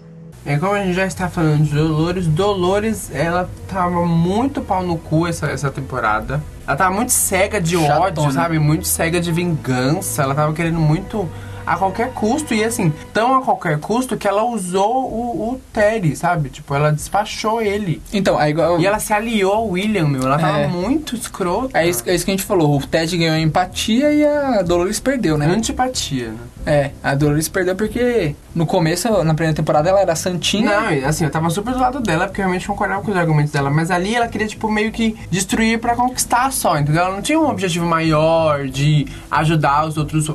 [0.46, 4.98] É como a gente já está falando de Dolores, Dolores, ela tava muito pau no
[4.98, 6.42] cu essa, essa temporada.
[6.66, 8.00] Ela tava muito cega de Chatona.
[8.00, 8.58] ódio, sabe?
[8.58, 10.24] Muito cega de vingança.
[10.24, 11.30] Ela tava querendo muito
[11.74, 12.54] a qualquer custo.
[12.54, 16.50] E assim, tão a qualquer custo que ela usou o, o Terry, sabe?
[16.50, 18.02] Tipo, ela despachou ele.
[18.12, 18.80] Então, é igual.
[18.80, 20.24] E ela se aliou ao William, meu.
[20.24, 20.68] Ela tava É.
[20.68, 21.78] muito escrota.
[21.78, 22.76] É isso, é isso que a gente falou.
[22.78, 25.46] O Ted ganhou empatia e a Dolores perdeu, né?
[25.46, 26.38] Antipatia, né?
[26.66, 30.82] É, a Dolores perdeu porque no começo, na primeira temporada, ela era santinha.
[31.02, 33.52] Não, assim, eu tava super do lado dela, porque eu realmente concordava com os argumentos
[33.54, 33.70] dela.
[33.70, 37.04] Mas ali ela queria, tipo, meio que destruir pra conquistar só, entendeu?
[37.04, 40.30] Ela não tinha um objetivo maior de ajudar os outros.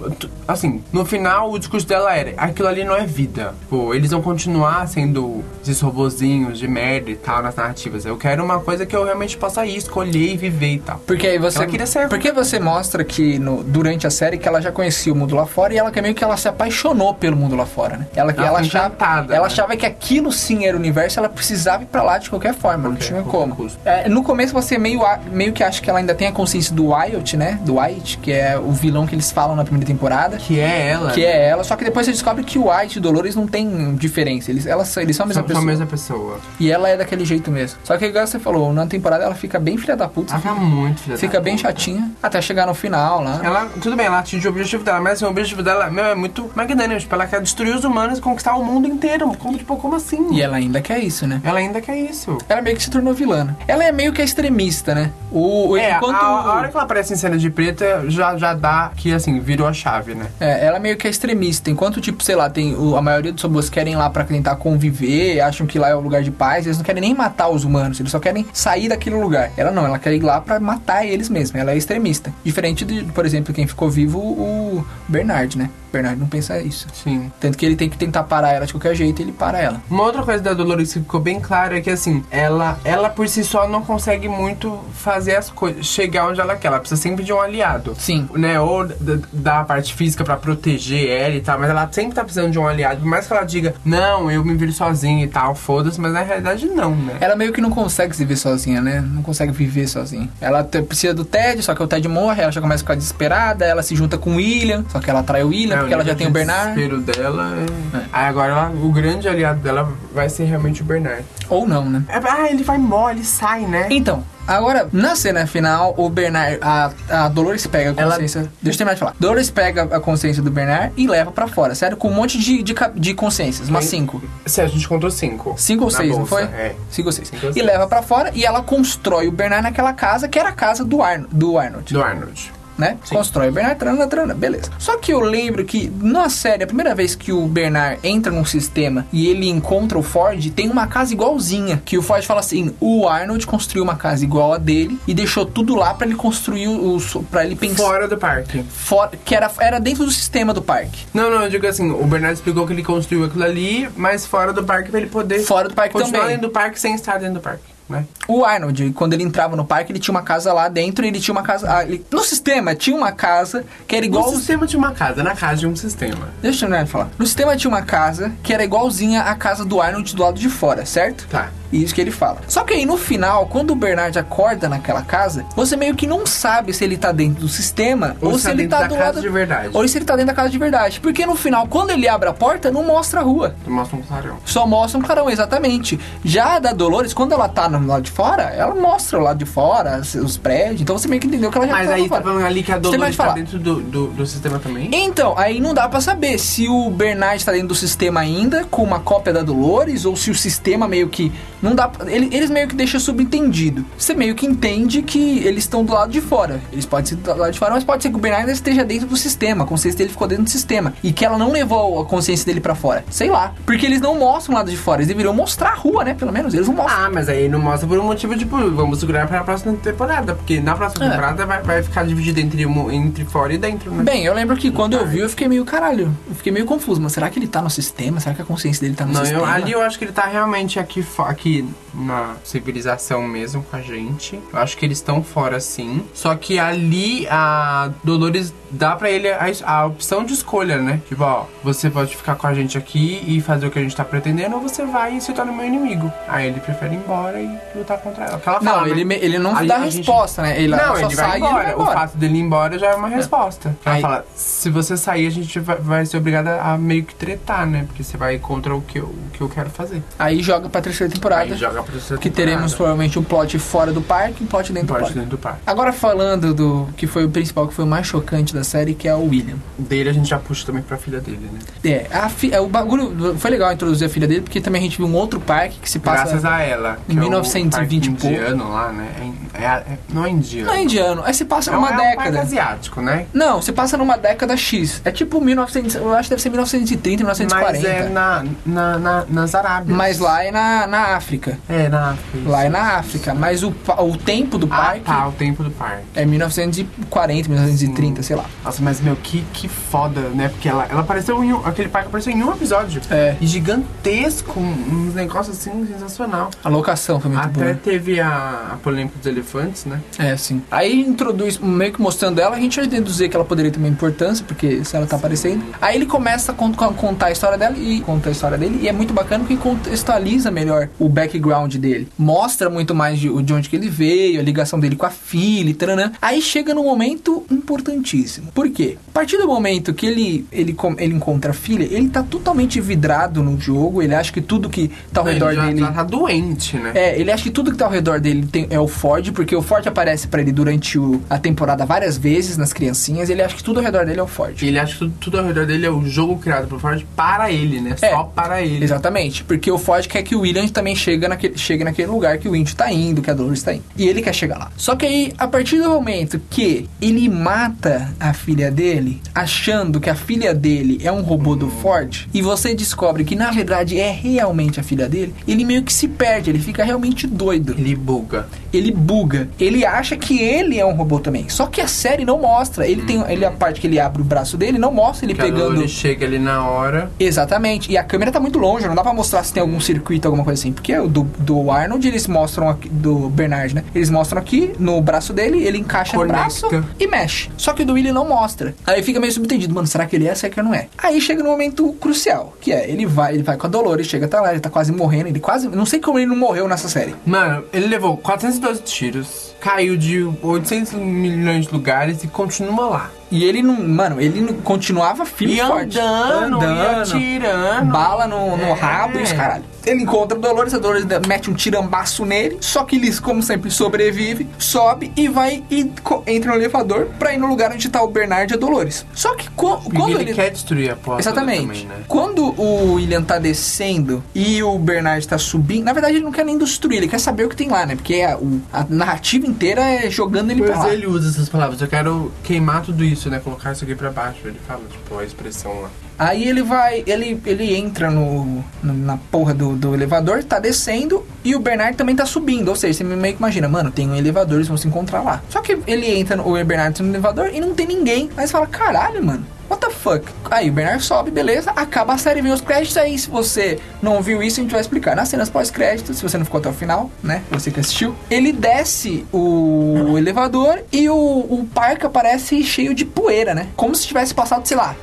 [0.49, 3.55] Assim, no final, o discurso dela era: aquilo ali não é vida.
[3.69, 8.07] Pô, eles vão continuar sendo esses robozinhos de merda e tal nas narrativas.
[8.07, 10.99] Eu quero uma coisa que eu realmente possa ir, escolher e viver e tal.
[11.07, 11.59] Porque aí você.
[11.59, 15.13] Ela queria ser- Porque você mostra que no- durante a série que ela já conhecia
[15.13, 17.67] o mundo lá fora e ela que meio que ela se apaixonou pelo mundo lá
[17.67, 18.07] fora, né?
[18.17, 19.53] Ela, Ela ela, achava, encantada, ela né?
[19.53, 22.85] achava que aquilo sim era o universo, ela precisava ir pra lá de qualquer forma,
[22.89, 23.71] não Qualquer- tinha como.
[23.85, 25.01] É, no começo você meio,
[25.31, 27.59] meio que acha que ela ainda tem a consciência do Wyatt, né?
[27.63, 30.37] Do Wyatt, que é o vilão que eles falam na primeira temporada.
[30.37, 31.11] Que é ela.
[31.13, 33.47] Que é ela, só que depois você descobre que o White e o Dolores não
[33.47, 34.51] tem diferença.
[34.51, 35.63] Eles, elas, são- eles são a mesma São pessoa.
[35.63, 36.39] a mesma pessoa.
[36.61, 37.79] E ela é daquele jeito mesmo.
[37.85, 40.35] Só que, igual você falou, na temporada ela fica bem filha da puta.
[40.35, 41.69] Ela tá muito filha fica bem puta.
[41.69, 42.11] chatinha.
[42.23, 43.41] Até chegar no final lá.
[43.43, 46.15] Ela, tudo bem, ela atingiu o objetivo dela, mas assim, o objetivo dela, meu, é
[46.15, 47.01] muito magnânimo.
[47.01, 49.33] Tipo, ela quer destruir os humanos e conquistar o mundo inteiro.
[49.39, 50.33] Como, tipo, como assim?
[50.33, 51.41] E ela ainda quer isso, né?
[51.45, 52.37] Ela ainda quer isso.
[52.49, 53.55] Ela meio que se tornou vilã.
[53.69, 55.11] Ela é meio que a extremista, né?
[55.31, 56.15] O, o- É, enquanto.
[56.17, 59.39] a, a hora que ela aparece em cena de preta, já, já dá que, assim,
[59.41, 60.27] virou a chave, né?
[60.41, 61.71] É, ela meio que é extremista.
[61.71, 64.57] Enquanto, tipo, sei lá, tem o- a maioria dos robôs querem ir lá pra tentar
[64.57, 67.65] conviver, acham que lá é o lugar de paz, eles não querem nem matar os
[67.65, 69.51] humanos, eles só querem sair daquele lugar.
[69.57, 71.61] Ela não, ela quer ir lá pra matar eles mesmos.
[71.61, 72.33] Ela é extremista.
[72.45, 75.71] Diferente de, por exemplo, quem ficou vivo, o Bernard, né?
[75.95, 76.87] Bernard não pensa isso.
[76.93, 77.31] Sim.
[77.41, 79.81] Tanto que ele tem que tentar parar ela de qualquer jeito, ele para ela.
[79.89, 83.29] Uma outra coisa da Dolores que ficou bem clara é que, assim, ela, ela por
[83.29, 86.69] si só não consegue muito fazer as coisas, chegar onde ela quer.
[86.69, 87.95] Ela precisa sempre de um aliado.
[87.99, 88.29] Sim.
[88.35, 88.87] Né, ou
[89.33, 92.67] da, parte física pra proteger ela e tal, mas ela sempre tá precisando de um
[92.67, 93.01] aliado.
[93.01, 96.23] Por mais que ela diga, não, eu me viro sozinha e tal, foda-se, mas na
[96.23, 97.17] realidade não, né?
[97.21, 99.01] Ela meio que não consegue se ver sozinha, né?
[99.01, 100.29] Não consegue viver sozinha.
[100.41, 103.65] Ela precisa do Ted, só que o Ted morre, ela já começa a ficar desesperada,
[103.65, 106.15] ela se junta com o William, só que ela trai o William, porque ela já
[106.15, 106.75] tem o Bernard.
[106.75, 107.97] desespero dela é...
[107.99, 108.03] É.
[108.13, 111.25] Aí agora ela- o grande aliado dela vai ser realmente o Bernard.
[111.49, 112.03] Ou não, né?
[112.09, 113.87] É, ah, ele vai embora, ele sai, né?
[113.91, 118.51] Então, agora, na cena final, o Bernard, a, a Dolores pega a Ela- consciência.
[118.63, 119.15] Deixa eu terminar de falar.
[119.21, 121.97] Dolores pega a consciência do Bernard e leva pra fora, sério?
[121.97, 124.23] Com um monte de, de, de consciências, umas cinco.
[124.47, 125.55] Se a gente contou cinco.
[125.59, 126.43] Cinco ou Na seis, não bolsa, foi?
[126.45, 126.75] É.
[126.91, 127.29] Cinco ou seis.
[127.29, 127.67] Cinco ou E seis.
[127.67, 131.03] leva pra fora e ela constrói o Bernard naquela casa que era a casa do,
[131.03, 131.93] Arno, do Arnold.
[131.93, 132.53] Do Arnold.
[132.79, 132.99] Né?
[133.05, 133.15] Sim.
[133.15, 134.71] Constrói o Bernard, trana, trana, beleza.
[134.79, 138.45] Só que eu lembro que na série, a primeira vez que o Bernard entra num
[138.45, 141.83] sistema e ele encontra o Ford, tem uma casa igualzinha.
[141.85, 145.45] Que o Ford fala assim: o Arnold construiu uma casa igual a dele e deixou
[145.47, 146.99] tudo lá pra ele construir o.
[147.31, 147.85] para ele pensar.
[147.85, 148.63] Fora do parque.
[148.65, 151.07] Fora, que era, era dentro do sistema do parque.
[151.13, 154.53] Não, não, eu digo assim, o Bernardo explicou que ele construiu aquilo ali, mas fora
[154.53, 156.37] do parque pra ele poder Fora do parque continuar também.
[156.37, 158.05] dentro do parque sem estar dentro do parque, né?
[158.27, 161.33] O Arnold, quando ele entrava no parque, ele tinha uma casa lá dentro ele tinha
[161.33, 161.71] uma casa.
[161.71, 164.31] ah, ele- no sistema tinha uma casa que era igual.
[164.31, 166.29] No sistema tinha uma casa, na casa de um sistema.
[166.41, 167.09] Deixa eu de falar.
[167.19, 170.49] No sistema tinha uma casa que era igualzinha à casa do Arnold do lado de
[170.49, 171.27] fora, certo?
[171.29, 171.51] Tá.
[171.73, 172.39] Isso que ele fala.
[172.47, 176.25] Só que aí no final, quando o Bernard acorda naquela casa, você meio que não
[176.25, 178.95] sabe se ele tá dentro do sistema ou, Ou se tá ele tá da do
[178.95, 179.71] casa lado de verdade.
[179.73, 181.01] Ou se ele tá dentro da casa de verdade.
[181.01, 183.57] Porque no final, quando ele abre a porta, não mostra a rua.
[183.67, 184.37] Mostra um clarão.
[184.45, 185.99] Só mostra um clarão, exatamente.
[186.25, 189.39] Já a da Dolores, quando ela tá no lado de fora, ela mostra o lado
[189.39, 190.81] de fora, os- os prédios.
[190.81, 192.73] Então você meio que entendeu que ela já Mas tá aí tá falando ali que
[192.73, 194.89] a Dolores tá dentro do, do, do sistema também?
[194.93, 198.83] Então, aí não dá pra saber se o Bernard tá dentro do sistema ainda, com
[198.83, 201.33] uma cópia da Dolores, ou se o sistema meio que.
[201.63, 203.85] Não dá pra- ele- Eles meio que deixam subentendido.
[203.97, 206.61] Você meio que entende que eles estão do lado de fora.
[206.73, 209.07] Eles podem ser do lado de fora, mas pode ser que o Bernard esteja dentro
[209.07, 209.65] do sistema.
[209.65, 210.93] A consciência dele ficou dentro do sistema.
[211.03, 213.05] E que ela não levou a consciência dele pra fora.
[213.11, 213.53] Sei lá.
[213.65, 214.99] Porque eles não mostram o lado de fora.
[214.99, 216.15] Eles deveriam mostrar a rua, né?
[216.15, 216.53] Pelo menos.
[216.55, 217.05] Eles não mostram.
[217.05, 220.35] Ah, mas aí não mostra por um motivo, tipo, vamos segurar pra próxima temporada.
[220.35, 221.09] Porque na próxima É.
[221.11, 224.03] temporada vai, vai ficar dividido entre, um- entre fora e dentro, né?
[224.05, 226.15] Bem, eu lembro que quando eu vi, eu fiquei meio caralho.
[226.29, 227.01] Eu fiquei meio confuso.
[227.01, 228.21] Mas será que ele tá no sistema?
[228.21, 229.53] Será que a consciência dele tá no Não, eu, sistema?
[229.53, 234.41] ali eu acho que ele tá realmente aqui, aqui na civilização mesmo com a gente.
[234.53, 236.05] Eu acho que eles estão fora sim.
[236.13, 241.01] Só que ali a Dolores dá pra ele a, a opção de escolha, né?
[241.09, 243.95] Tipo, ó, você pode ficar com a gente aqui e fazer o que a gente
[243.95, 246.13] tá pretendendo, ou você vai e se torna meu inimigo.
[246.27, 248.39] Aí ele prefere ir embora e lutar contra ela.
[248.41, 249.19] Que ela Não, fala, ele, né?
[249.21, 250.59] ele não Aí dá a gente- resposta, né?
[250.61, 251.65] Ele Não, só ele sai vai e ele embora.
[251.65, 251.99] vai O embora.
[252.01, 253.77] fato dele ir embora já é uma resposta.
[253.85, 257.15] Ela Aí- fala, se você sair, a gente vai, vai ser obrigada a meio que
[257.15, 257.85] tretar, né?
[257.87, 260.03] Porque você vai contra o que eu, o que eu quero fazer.
[260.19, 261.43] Aí joga pra terceira temporada.
[261.53, 264.89] Aí joga terceira que teremos provavelmente um plot fora do parque e um plot dentro
[264.89, 265.15] do Parte parque.
[265.19, 265.61] dentro do parque.
[265.67, 269.07] Agora falando do que foi o principal, que foi o mais chocante da série, que
[269.09, 269.57] é o William.
[269.79, 271.59] Dele a gente já puxa também pra filha dele, né?
[271.85, 274.97] É, fi- é, o bagulho foi legal introduzir a filha dele, porque também a gente
[274.99, 276.25] viu um outro parque que se passa.
[276.25, 276.99] Graças a ela.
[277.09, 279.09] em que 1920 é indiano lá, né?
[279.55, 280.67] É, é- é- não é indiano.
[280.69, 282.41] Não é indiano, aí se passa É um- numa é um década.
[282.41, 283.27] asiático, né?
[283.33, 285.01] Não, você passa numa década X.
[285.05, 287.73] É tipo 1900, eu acho que deve ser 1930, 1940.
[287.73, 289.97] Mas é na, na, na, nas Arábias.
[289.97, 291.59] Mas lá é na, na África.
[291.69, 292.49] É, na África.
[292.51, 293.35] Lá é na África.
[293.35, 296.05] Mas o, o tempo do Ah, parque tá, o tempo do parque.
[296.15, 298.45] é 1940, 1930, sei lá.
[298.65, 300.49] Nossa, mas meu, que, que foda, né?
[300.49, 303.01] Porque ela, ela apareceu em um, aquele parque apareceu em um episódio.
[303.11, 303.37] É.
[303.41, 306.51] E gigantesco, um negócio assim sensacional.
[306.63, 307.75] A locação foi muito Até boa.
[307.75, 310.01] teve a, a polêmica dos elefantes, né?
[310.19, 310.63] É, sim.
[310.71, 313.89] Aí introduz, meio que mostrando ela, a gente vai deduzir que ela poderia ter uma
[313.89, 315.65] importância, porque se ela tá aparecendo.
[315.81, 318.81] Aí ele começa a con- con- contar a história dela e conta a história dele,
[318.83, 322.09] e é muito bacana porque contextualiza melhor o background dele.
[322.19, 325.71] Mostra muito mais de, de onde que ele veio, a ligação dele com a filha
[325.71, 326.13] e taranã.
[326.21, 328.51] Aí chega num momento importantíssimo.
[328.55, 328.97] Por quê?
[329.09, 333.43] A partir do momento que ele, ele, ele encontra a filha, ele tá totalmente vidrado
[333.43, 335.81] no jogo, ele acha que tudo que tá ao redor ele já, dele.
[335.81, 336.93] já tá doente, né?
[336.95, 339.55] É, ele acha que tudo que tá ao redor dele tem- é o Ford, porque
[339.55, 343.55] o Ford aparece pra ele durante o- a temporada várias vezes nas criancinhas, ele acha
[343.57, 344.61] que tudo ao redor dele é o Ford.
[344.63, 347.51] Ele acha que tudo, tudo ao redor dele é o jogo criado por Ford para
[347.51, 347.95] ele, né?
[348.01, 348.11] É.
[348.11, 348.85] Só para ele.
[348.85, 352.49] Exatamente, porque o Ford quer que o William também chegue naquele, chegue naquele lugar que
[352.49, 353.85] o Indy tá indo, que a Dolores tá indo.
[353.97, 354.71] E ele quer chegar lá.
[354.77, 360.11] Só que aí, a partir do momento que ele mata a filha dele, achando que
[360.11, 364.11] a filha dele é um robô do Ford, e você descobre que na verdade é
[364.11, 367.75] realmente a filha dele, ele meio que se perde, ele fica realmente doido.
[367.77, 368.47] Ele buga.
[368.73, 369.49] ele buga.
[369.59, 371.49] Ele acha que ele é um robô também.
[371.49, 372.87] Só que a série não mostra.
[372.87, 375.43] Ele tem ele a parte que ele abre o braço dele, não mostra ele Que
[375.43, 375.71] pegando.
[375.71, 377.11] Dolores chega ali na hora.
[377.19, 377.91] Exatamente.
[377.91, 380.45] E a câmera tá muito longe, não dá pra mostrar se tem algum circuito, alguma
[380.45, 380.73] coisa assim.
[380.73, 383.85] Porque o do, do Arnold, eles mostram aqui, do Bernard, né?
[383.95, 386.37] Eles mostram aqui no braço dele, ele encaixa Conecta.
[386.37, 387.51] no braço e mexe.
[387.57, 388.75] Só que o do William não mostra.
[388.87, 390.89] Aí fica meio subentendido, mano, será que ele é, será que não é?
[390.99, 394.27] Aí chega no momento crucial, que é, ele vai, ele vai com a Dolores, chega
[394.27, 396.89] até lá, ele tá quase morrendo, ele quase, não sei como ele não morreu nessa
[396.89, 397.15] série.
[397.27, 403.11] Mano, ele levou 412 tiros, caiu de 800 milhões de lugares e continua lá.
[403.31, 405.99] E ele não, mano, ele não, continuava firme E forte.
[405.99, 407.91] andando, e atirando.
[407.91, 408.73] Bala no, no É.
[408.73, 409.65] rabo e os caralho.
[409.87, 413.71] Ele encontra o Dolores, a Dolores mete um tirambaço nele, só que ele, como sempre,
[413.71, 415.91] sobrevive, sobe e vai e
[416.27, 419.05] entra no elevador pra ir no lugar onde tá o Bernard e a Dolores.
[419.15, 420.35] Só que co- Porque quando ele, ele.
[420.35, 421.63] quer destruir a porra Exatamente.
[421.63, 422.05] também, né?
[422.09, 426.45] Quando o William tá descendo e o Bernard tá subindo, na verdade ele não quer
[426.45, 427.95] nem destruir, ele quer saber o que tem lá, né?
[427.97, 430.95] Porque a, o- a narrativa inteira é jogando ele pra Pois lá.
[430.95, 433.39] ele usa essas palavras, eu quero queimar tudo isso, né?
[433.39, 434.39] Colocar isso aqui pra baixo.
[434.45, 435.91] Ele fala, tipo, a expressão lá.
[436.19, 441.25] Aí ele vai, ele, ele entra no, no- na porra do, do elevador, tá descendo
[441.45, 442.69] e o Bernard também tá subindo.
[442.69, 445.43] Ou seja, você meio que imagina, mano, tem um elevador, eles vão se encontrar lá.
[445.51, 448.31] Só que ele entra, no, o Bernard entra no elevador e não tem ninguém.
[448.37, 449.45] Aí você fala, caralho, mano.
[449.69, 450.25] What the fuck?
[450.51, 453.19] Aí o Bernard sobe, beleza, acaba a série, vem os créditos aí.
[453.19, 455.17] Se você não viu isso, a gente vai explicar.
[455.17, 457.43] Nas cenas pós-créditos, se você não ficou até o final, né?
[457.51, 463.55] Você que assistiu, ele desce o elevador e o, o parque aparece cheio de poeira,
[463.55, 463.69] né?
[463.77, 464.95] Como se tivesse passado, sei lá,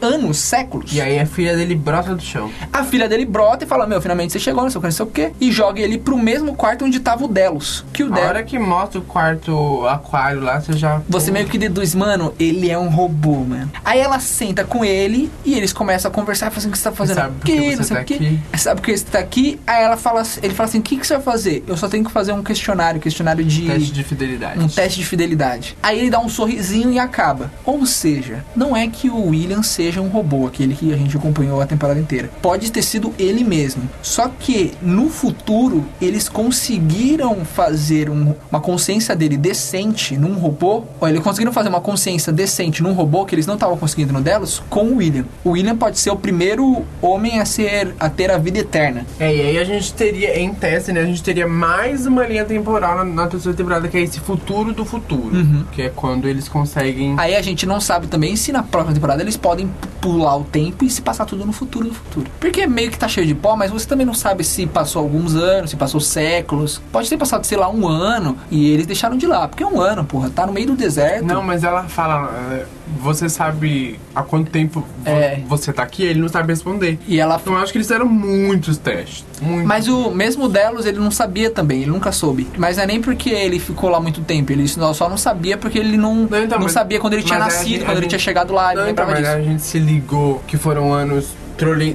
[0.00, 0.92] anos, séculos.
[0.92, 2.50] E aí a filha dele brota do chão.
[2.72, 4.92] A filha dele brota e fala: Meu, finalmente você chegou, não sei o que, não
[4.92, 5.32] sei o que.
[5.40, 7.84] E joga ele pro mesmo quarto onde tava o Delos.
[7.92, 8.28] Que o A Delos.
[8.28, 11.00] hora que mostra o quarto aquário lá, você já.
[11.08, 13.70] Você meio que deduz, mano, ele é um robô, mano.
[13.84, 16.92] Aí ela senta com ele e eles começam a conversar, fazendo o que você tá
[16.92, 18.14] fazendo Sabe aqui, você não sei tá o quê.
[18.14, 18.58] aqui?
[18.58, 19.60] Sabe por que você tá aqui?
[19.66, 21.64] Aí ela fala, ele fala assim, o que, que você vai fazer?
[21.66, 23.66] Eu só tenho que fazer um questionário, questionário de...
[23.66, 24.60] Teste de fidelidade.
[24.60, 25.76] Um teste de fidelidade.
[25.82, 27.50] Aí ele dá um sorrisinho e acaba.
[27.64, 31.60] Ou seja, não é que o William seja um robô, aquele que a gente acompanhou
[31.60, 32.30] a temporada inteira.
[32.40, 33.88] Pode ter sido ele mesmo.
[34.02, 40.84] Só que no futuro eles conseguiram fazer um- uma consciência dele decente num robô.
[41.00, 44.20] Ou eles conseguiram fazer uma consciência decente num robô que eles não estavam conseguindo no
[44.20, 45.24] Delos com o William.
[45.42, 49.04] O William pode ser o primeiro homem a ser a ter a vida eterna.
[49.18, 51.00] É, e aí a gente teria, em teste, né?
[51.00, 54.72] A gente teria mais uma linha temporal na, na terceira temporada, que é esse futuro
[54.72, 55.34] do futuro.
[55.34, 55.64] Uhum.
[55.72, 57.16] Que é quando eles conseguem.
[57.18, 59.68] Aí a gente não sabe também se na próxima temporada eles podem
[60.00, 62.30] pular o tempo e se passar tudo no futuro do futuro.
[62.38, 65.34] Porque meio que tá cheio de pó, mas você também não sabe se passou alguns
[65.34, 66.80] anos, se passou séculos.
[66.92, 69.48] Pode ter passado, sei lá, um ano e eles deixaram de lá.
[69.48, 70.30] Porque é um ano, porra.
[70.30, 71.24] Tá no meio do deserto.
[71.24, 72.64] Não, mas ela fala.
[73.00, 75.40] Você sabe há quanto tempo É.
[75.48, 76.02] você tá aqui?
[76.04, 76.98] Ele não sabe responder.
[77.06, 77.38] E ela.
[77.40, 79.24] Então eu acho que eles fizeram muitos testes.
[79.40, 79.66] Muitos.
[79.66, 82.46] Mas o mesmo Delos ele não sabia também, ele nunca soube.
[82.56, 85.56] Mas não é nem porque ele ficou lá muito tempo, ele só só não sabia
[85.56, 88.00] porque ele não, Não, então, não mas- sabia quando ele tinha nascido, gente- quando ele
[88.02, 89.48] gente- tinha chegado lá, ele Não, então, lembrava mas disso.
[89.48, 91.28] a gente se ligou que foram anos,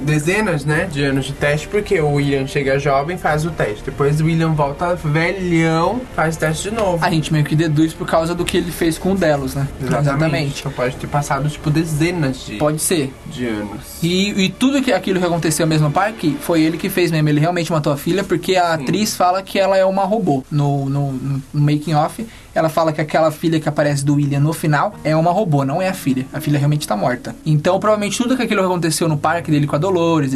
[0.04, 3.84] dezenas, né, de anos de teste, porque o William chega jovem, faz o teste.
[3.84, 7.04] Depois o William volta velhão, faz o teste de novo.
[7.04, 9.68] A gente meio que deduz por causa do que ele fez com o Delos, né?
[10.60, 13.12] Então pode ter passado, tipo, dezenas de, Pode ser.
[13.26, 13.80] de anos.
[14.02, 17.28] E, e tudo que aquilo que aconteceu mesmo no parque foi ele que fez mesmo.
[17.28, 20.44] Ele realmente matou a filha porque a atriz fala que ela é uma robô.
[20.50, 22.26] No, no, no making off,
[22.58, 25.80] ela fala que aquela filha que aparece do William no final é uma robô, não
[25.80, 26.26] é a filha.
[26.32, 27.34] A filha realmente tá morta.
[27.46, 30.32] Então, provavelmente tudo que aquilo aconteceu no parque dele com a Dolores,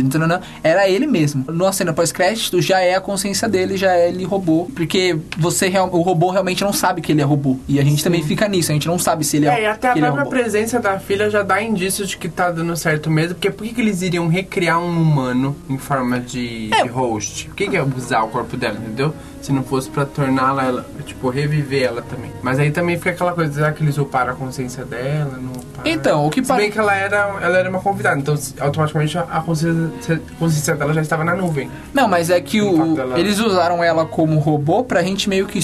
[0.62, 1.44] era ele mesmo.
[1.52, 4.70] Na cena pós-crédito já é a consciência dele, já é ele robô.
[4.74, 7.56] Porque você o robô realmente não sabe que ele é robô.
[7.66, 9.66] E a gente também fica nisso, a gente não sabe se ele é, É, e
[9.66, 10.30] até a é própria robô.
[10.30, 13.72] presença da filha já dá indício de que tá dando certo mesmo, porque por que,
[13.74, 16.82] que eles iriam recriar um humano em forma de, É.
[16.82, 17.46] de host?
[17.46, 19.14] Por que, que é usar o corpo dela, entendeu?
[19.42, 22.30] Se não fosse pra torná-la, ela, tipo, reviver ela também.
[22.42, 25.36] Mas aí também fica aquela coisa, será que eles uparam a consciência dela?
[25.36, 25.82] Não uparam?
[25.90, 28.54] Então, o que Se pare- bem que ela era, ela era uma convidada, então se-
[28.60, 31.68] automaticamente a consciência, a consciência dela já estava na nuvem.
[31.92, 35.60] Não, mas é que O dela- eles usaram ela como robô pra gente meio que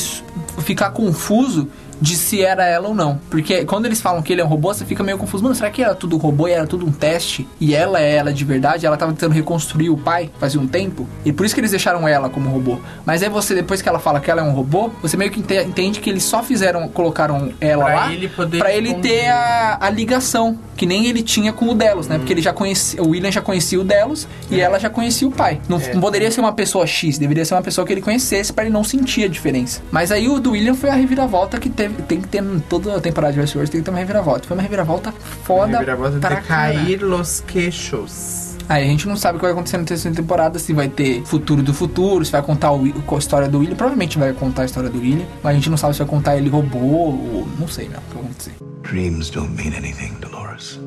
[0.61, 1.69] ficar confuso
[2.01, 3.19] de se era ela ou não.
[3.31, 5.43] Porque quando eles falam que ele é um robô, você fica meio confuso.
[5.43, 7.47] Mano, será que era tudo robô e era tudo um teste?
[7.61, 8.87] E ela é ela de verdade?
[8.87, 11.07] Ela tava tentando reconstruir o pai fazia um tempo?
[11.25, 12.79] E por isso que eles deixaram ela como robô.
[13.05, 15.41] Mas aí você, depois que ela fala que ela é um robô, você meio que
[15.41, 19.29] ente- entende que eles só fizeram, colocaram ela Pra lá ele poder pra ele ter
[19.29, 20.59] a, a ligação.
[20.77, 22.19] Que nem ele tinha com o Delos, né?
[22.19, 23.03] Porque ele já conhecia.
[23.03, 25.61] O William já conhecia o Delos e ela já conhecia o pai.
[25.69, 25.93] Não, É.
[25.93, 28.73] não poderia ser uma pessoa X, deveria ser uma pessoa que ele conhecesse pra ele
[28.73, 29.83] não sentir a diferença.
[29.91, 33.01] Mas aí o do William foi a reviravolta que teve, tem que ter toda a
[33.01, 34.47] temporada de Westworld, tem que ter uma reviravolta.
[34.47, 35.13] Foi uma reviravolta
[35.45, 38.57] foda Reviravolta pra de cair los queixos.
[38.69, 41.25] Aí a gente não sabe o que vai acontecer na terceira temporada, se vai ter
[41.25, 43.75] futuro do futuro, se vai contar o, a história do William.
[43.75, 46.37] Provavelmente vai contar a história do William, mas a gente não sabe se vai contar
[46.37, 48.53] ele robô ou não sei, não, o que vai acontecer.
[48.83, 50.79] Dreams don't mean anything, Dolores.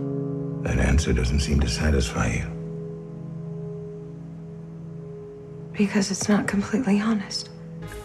[0.63, 2.61] That answer doesn't seem to satisfy you.
[5.73, 7.50] Because it's not completely honest.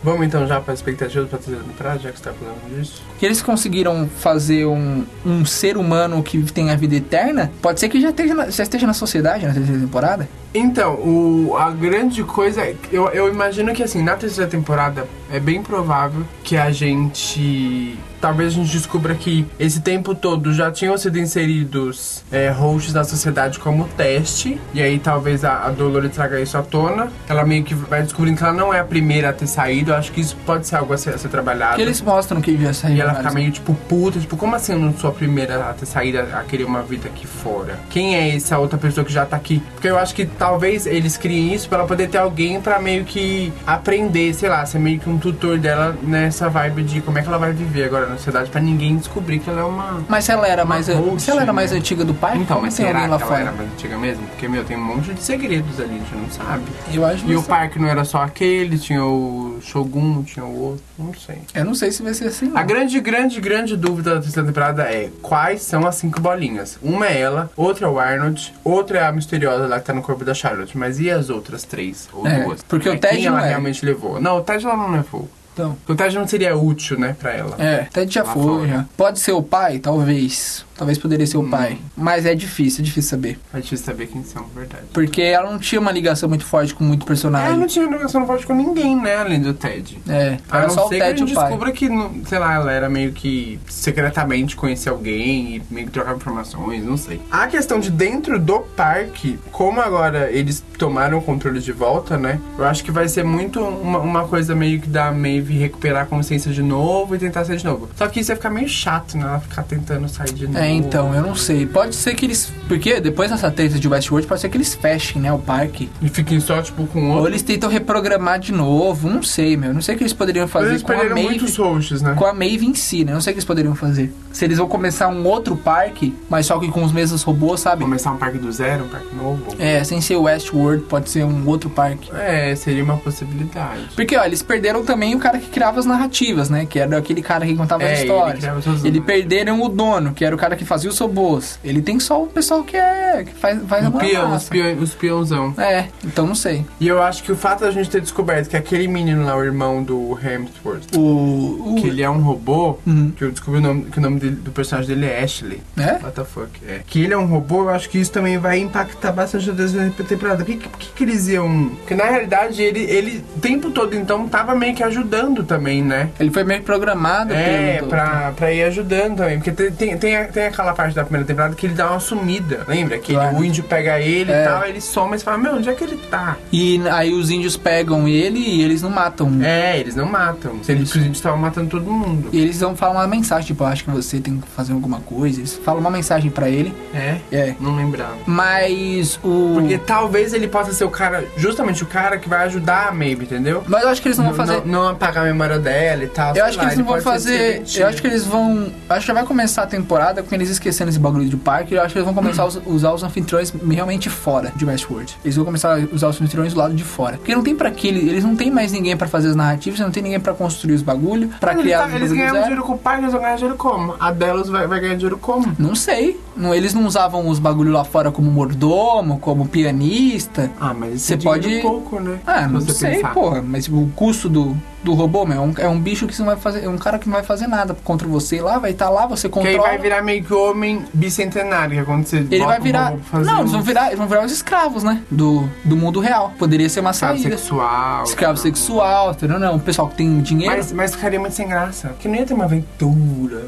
[0.07, 2.79] Vamos então já para as expectativas para a terceira temporada, já que você está falando
[2.79, 3.03] disso?
[3.19, 7.89] que eles conseguiram fazer um, um ser humano que tem a vida eterna, pode ser
[7.89, 10.29] que já esteja na, já esteja na sociedade na terceira temporada.
[10.59, 15.39] Então, o, a grande coisa, é eu, eu imagino que assim, na terceira temporada é
[15.39, 17.99] bem provável que a gente.
[18.21, 23.05] Talvez a gente descubra que esse tempo todo já tinham sido inseridos é, hosts da
[23.05, 24.59] sociedade como teste.
[24.73, 27.13] E aí talvez a, a Dolores traga isso à tona.
[27.29, 29.91] Ela meio que vai descobrindo que ela não é a primeira a ter saído.
[29.91, 31.77] Eu acho que isso pode ser algo a ser, a ser trabalhado.
[31.77, 32.97] Que eles mostram que já saiu.
[32.97, 35.75] E ela fica meio tipo puta, tipo, como assim eu não sou a primeira a
[35.75, 37.79] ter saído a querer uma vida aqui fora?
[37.91, 39.63] Quem é essa outra pessoa que já tá aqui?
[39.75, 43.05] Porque eu acho que talvez eles criem isso pra ela poder ter alguém pra meio
[43.05, 47.23] que aprender, sei lá, ser meio que um tutor dela nessa vibe de como é
[47.23, 50.05] que ela vai viver agora na sociedade pra ninguém descobrir que ela é uma.
[50.09, 51.79] Mas se ela era mais, host, se ela era mais né?
[51.79, 53.41] antiga do pai, Então, como mas tem será que ela fora?
[53.41, 54.25] era mais antiga mesmo?
[54.29, 56.63] Porque, meu, tem um monte de segredos ali, a gente não sabe.
[56.95, 57.49] Eu acho E o sei.
[57.49, 61.39] parque não era só aquele, tinha o Shogun, tinha o outro, não sei.
[61.55, 62.47] Eu não sei se vai ser assim.
[62.55, 62.67] A Não.
[62.67, 66.79] grande, grande, grande dúvida da terceira temporada é quais são as cinco bolinhas?
[66.81, 70.03] Uma é ela, outra é o Arnold, outra é a misteriosa lá que tá no
[70.03, 70.77] corpo da Charlotte.
[70.77, 72.09] Mas e as outras três?
[72.13, 72.63] Ou É, duas?
[72.63, 73.49] porque o É, Ted quem ela é.
[73.49, 74.21] realmente levou?
[74.21, 75.29] Não, o Ted ela não levou.
[75.55, 77.57] Então, Porque o Ted não seria útil, né, pra ela.
[77.59, 78.85] é, Ted já foi, já.
[78.95, 80.67] Pode ser o pai, talvez.
[80.77, 81.51] Talvez poderia ser o Hum.
[81.51, 81.79] pai.
[81.97, 83.39] Mas é difícil, é difícil saber.
[83.55, 84.85] É difícil saber quem são, verdade.
[84.93, 87.57] Porque ela não tinha uma ligação muito forte com muito Ela personagem.
[87.59, 89.99] não tinha ligação forte com ninguém, né, além do Ted.
[90.09, 92.39] É, A era não só o ser que a Ted gente descubra que, não- sei
[92.39, 97.21] lá, ela era meio que secretamente conhecer alguém e meio que trocava informações, não sei.
[97.31, 102.41] A questão de dentro do parque, como agora eles tomaram o controle de volta, né?
[102.59, 106.07] Eu acho que vai ser muito uma, uma coisa meio que da Maeve recuperar a
[106.07, 107.89] consciência de novo e tentar ser de novo.
[107.97, 109.25] Só que isso ia ficar meio chato, né?
[109.25, 110.59] Ela ficar tentando sair de novo.
[110.59, 111.67] É, então, eu não sei.
[111.67, 112.53] Pode ser que eles.
[112.69, 115.33] Porque depois dessa treta de Westworld, pode ser que eles fechem, né?
[115.33, 115.89] O parque.
[116.03, 117.31] E fiquem só, tipo, com Ou outro.
[117.31, 119.09] eles tentam reprogramar de novo.
[119.09, 119.73] Não sei, meu.
[119.73, 121.29] Não sei o que eles poderiam fazer Eles com a perderam Maeve.
[121.31, 122.15] muitos hosts, né?
[122.17, 123.13] Com a Maeve em si, né?
[123.13, 124.13] Não sei o que eles poderiam fazer.
[124.33, 127.85] Se eles vão começar um outro parque, mas só que com os mesmos robôs, sabe?
[127.85, 129.43] Começar um parque do zero, um parque novo.
[129.59, 132.11] É, sem ser Westworld, pode ser um outro parque.
[132.15, 133.83] É, seria uma possibilidade.
[133.95, 136.67] Porque, ó, eles perderam também o cara que criava as narrativas, né?
[136.67, 138.45] Que era aquele cara que contava É, as ele histórias.
[138.45, 139.05] Ele narrativas.
[139.07, 141.59] perderam o dono, que era o cara que fazia os robôs.
[141.63, 143.25] Ele tem só o pessoal que é.
[143.25, 145.55] que faz, faz O uma peão, os, peão, os peãozão.
[145.59, 146.65] É, então não sei.
[146.81, 149.45] E eu acho que o fato da gente ter descoberto que aquele menino lá, o
[149.45, 151.73] irmão do Hemsworth, O.
[151.73, 153.13] o que ele é um robô, Uhum.
[153.17, 155.63] que eu descobri o nome, que o nome dele- do personagem dele é Ashley.
[155.77, 155.93] É?
[156.03, 156.51] What the fuck?
[156.67, 156.81] É.
[156.87, 159.91] Que ele é um robô, eu acho que isso também vai impactar bastante a terceira
[160.09, 160.45] temporada.
[160.45, 161.71] Por que, por que, que eles iam.
[161.77, 166.11] Porque na realidade ele, ele o tempo todo então tava meio que ajudando também, né?
[166.19, 167.89] Ele foi meio programado É, pelo.
[167.89, 169.37] pra, pra ir ajudando também.
[169.39, 172.01] Porque tem, tem, tem, a- tem aquela parte da primeira temporada que ele dá uma
[172.01, 172.65] sumida.
[172.69, 172.99] Lembra?
[172.99, 173.37] Que ele- Claro.
[173.39, 174.43] o índio pega ele É.
[174.43, 176.37] e tal, ele soma e fala, meu, onde é que ele tá?
[176.53, 179.31] E aí os índios pegam ele e eles não matam.
[179.43, 180.63] É, eles não matam.
[180.63, 182.29] Se eles, os índios estavam matando todo mundo.
[182.33, 185.41] E eles vão falar uma mensagem, tipo, acho que você tem que fazer alguma coisa.
[185.41, 186.75] Eles falam uma mensagem pra ele.
[186.95, 187.17] É?
[187.33, 187.55] É.
[187.61, 188.17] Não lembrava.
[188.27, 189.55] Mas o.
[189.55, 193.25] Porque talvez ele possa ser o cara, justamente o cara que vai ajudar a Maeve,
[193.25, 193.65] entendeu?
[193.67, 194.63] Mas eu acho que eles não vão fazer.
[194.65, 196.35] Não, não apagar a memória dela e tal.
[196.37, 197.63] Eu acho que lá, eles não ele vão fazer.
[197.77, 198.73] Eu acho que eles vão.
[198.89, 201.75] Acho que já vai começar a temporada com eles esquecendo esse bagulho do parque.
[201.75, 205.17] Eu acho que eles vão começar a us- usar os anfitriões realmente fora de Westworld.
[205.25, 207.17] Eles vão começar a usar os anfitriões do lado de fora.
[207.17, 207.89] Porque não tem pra que.
[207.89, 210.83] Eles não tem mais ninguém pra fazer as narrativas, não tem ninguém pra construir os
[210.83, 212.43] bagulho, pra Mas criar eles, os tá, eles zero.
[212.45, 213.95] dinheiro com o pai, eles vão ganhar dinheiro como?
[213.99, 215.55] A Delos vai, vai ganhar dinheiro como?
[215.59, 216.21] Não sei.
[216.37, 220.51] Não, eles não usavam os bagulho lá fora como mordomo, como pianista.
[220.61, 222.19] Ah, mas Você é pode- pouco, né?
[222.27, 223.13] Ah, não sei, pensar.
[223.15, 223.43] porra.
[223.43, 224.57] Mas tipo, o custo do,
[224.87, 226.65] do robô, meu, é um, é um bicho que não vai fazer.
[226.65, 229.29] É um cara que não vai fazer nada contra você lá, vai estar lá, você
[229.29, 229.69] Que aí controla.
[229.71, 232.91] vai virar meio que homem bicentenário, que você Ele vai virar.
[232.91, 235.03] robô pra fazer Não, eles vão virar, eles vão virar os escravos, né?
[235.11, 236.33] Do, do mundo real.
[236.39, 237.37] Poderia ser uma escravo saída.
[237.37, 238.05] sexual.
[238.05, 238.43] Escravo tal.
[238.43, 239.39] sexual, entendeu?
[239.41, 240.55] Não, o pessoal que tem dinheiro.
[240.57, 241.95] Mas, mas ficaria muito sem graça.
[241.99, 243.43] Que não ia ter uma aventura,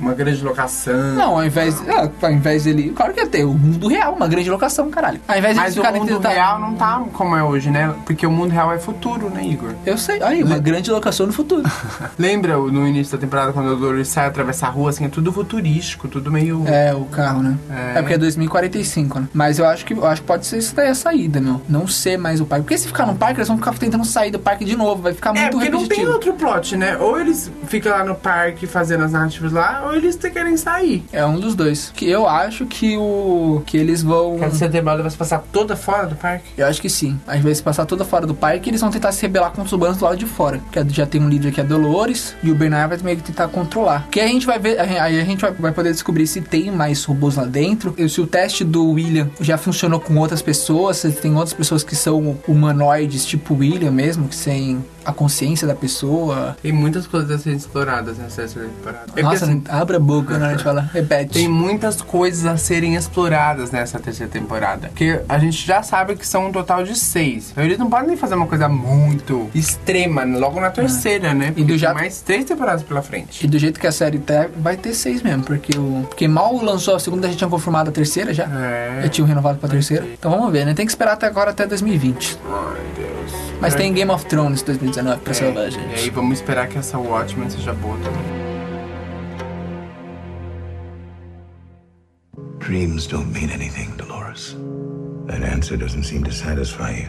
[0.00, 1.14] uma grande locação.
[1.14, 1.82] Não, ao invés.
[1.88, 2.90] Ah, ao invés dele.
[2.94, 5.20] Claro que ia ter o mundo real, uma grande locação, caralho.
[5.26, 7.92] Ao invés de Mas o mundo real não tá como é hoje, né?
[8.06, 9.72] Porque o mundo real é futuro, né, Igor?
[9.84, 10.22] Eu sei.
[10.22, 11.62] Aí, uma grande locação no futuro.
[12.18, 15.32] Lembra no início da temporada quando o Dolores sai atravessar a rua, assim, é tudo
[15.32, 16.62] futurístico, tudo meio.
[16.66, 17.56] É, o carro, né?
[17.70, 17.98] É.
[17.98, 19.28] É, porque é 2045, né?
[19.32, 21.60] Mas eu acho que eu acho que pode ser isso daí a saída, meu.
[21.68, 22.64] Não ser mais o parque.
[22.64, 25.02] Porque se ficar no parque, eles vão ficar tentando sair do parque de novo.
[25.02, 26.12] Vai ficar É, muito porque não tem repetitivo.
[26.12, 26.96] outro plot, né?
[26.98, 31.04] Ou eles ficam lá no parque fazendo as narrativas lá, ou eles querem sair.
[31.12, 31.90] É um dos dois.
[31.94, 33.62] Que eu acho que o.
[33.66, 34.38] que eles vão.
[34.38, 36.44] Quer a temporada vai se passar toda fora do parque?
[36.56, 37.18] Eu acho que sim.
[37.26, 39.96] Às vezes passar toda fora do parque, eles vão tentar se rebelar contra os humanos
[39.96, 40.47] do lado de fora.
[40.72, 43.48] Que já tem um líder que é Dolores e o Bernard vai meio que tentar
[43.48, 44.08] controlar.
[44.10, 47.36] Que a gente vai ver, aí a gente vai- poder descobrir se tem mais robôs
[47.36, 47.94] lá dentro.
[48.08, 51.94] Se o teste do William já funcionou com outras pessoas, se tem outras pessoas que
[51.94, 56.56] são humanoides, tipo William mesmo, que têm a consciência da pessoa.
[56.62, 59.06] Tem muitas coisas a serem exploradas nessa terceira temporada.
[59.16, 60.90] É Nossa, assim, abre a boca na hora de falar.
[60.92, 61.32] Repete.
[61.32, 64.88] Tem muitas coisas a serem exploradas nessa terceira temporada.
[64.88, 67.52] Porque a gente já sabe que são um total de seis.
[67.56, 71.46] Eles não podem fazer uma coisa muito extrema logo na terceira, né?
[71.46, 73.44] Porque do tem já- mais três temporadas pela frente.
[73.44, 76.04] E do jeito que a série tá, vai ter seis mesmo, porque o.
[76.08, 78.44] Porque mal lançou a segunda, a gente tinha confirmado a terceira já.
[78.44, 79.00] É.
[79.04, 80.06] Já tinham renovado pra terceira.
[80.18, 80.74] Então vamos ver, né?
[80.74, 82.38] Tem que esperar até agora, até 2020.
[82.46, 83.32] Ai, Deus.
[83.60, 83.78] Mas É.
[83.78, 85.90] tem Game of Thrones 2019 pra salvar a É, gente.
[85.90, 88.38] e aí vamos esperar que essa Watchmen seja boa também.
[92.58, 94.56] Dreams don't mean anything, Dolores.
[95.26, 97.08] That answer doesn't seem to satisfy you.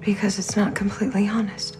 [0.00, 1.78] Because it's not completely honest.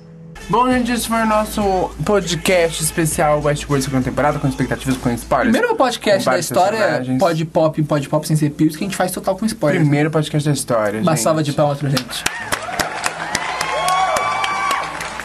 [0.48, 1.62] Bom, gente, esse foi o nosso
[2.04, 5.52] podcast especial Westworld segunda temporada, com expectativas, com spoilers.
[5.52, 9.12] Primeiro podcast da história, pode pop, pode pop sem ser pios, que a gente faz
[9.12, 9.80] total com spoiler.
[9.80, 12.24] Primeiro podcast da história, Uma salva de palmas pra gente.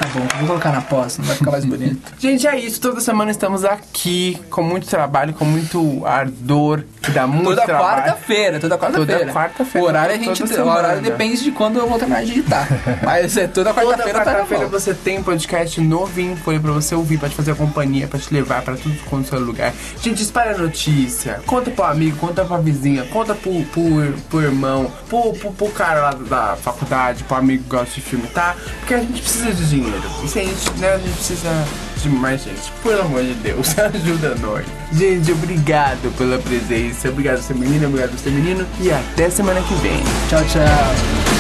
[0.08, 2.14] Tá bom, vou colocar na pós, não vai ficar mais bonito.
[2.20, 2.80] Gente, é isso.
[2.80, 8.04] Toda semana estamos aqui com muito trabalho, com muito ardor, que dá muito Toda trabalho.
[8.04, 9.20] quarta-feira, toda quarta-feira.
[9.20, 12.22] Toda quarta-feira, O horário a toda gente, o horário depende de quando eu vou terminar
[12.22, 12.68] de digitar.
[13.04, 14.72] Mas é toda Toda quarta-feira tá na quarta-feira mão.
[14.72, 18.62] você tem podcast novinho foi pra você ouvir, pra te fazer companhia, pra te levar
[18.62, 19.74] pra tudo quanto é seu lugar.
[20.02, 24.92] Gente, espalha a notícia, conta pro amigo, conta pra vizinha, conta pro, pro, pro irmão,
[25.10, 28.56] pro, pro, pro cara lá da faculdade, pro amigo que gosta de filme, tá?
[28.80, 29.97] Porque a gente precisa de dinheiro.
[30.28, 31.66] Gente, né, a gente precisa
[32.02, 32.72] de mais gente.
[32.84, 34.66] Pelo amor de Deus, ajuda nós.
[34.94, 37.10] Gente, obrigado pela presença.
[37.10, 38.66] Obrigado, ser menina, obrigado, ser menino.
[38.80, 40.04] E até semana que vem.
[40.30, 41.37] Tchau, tchau.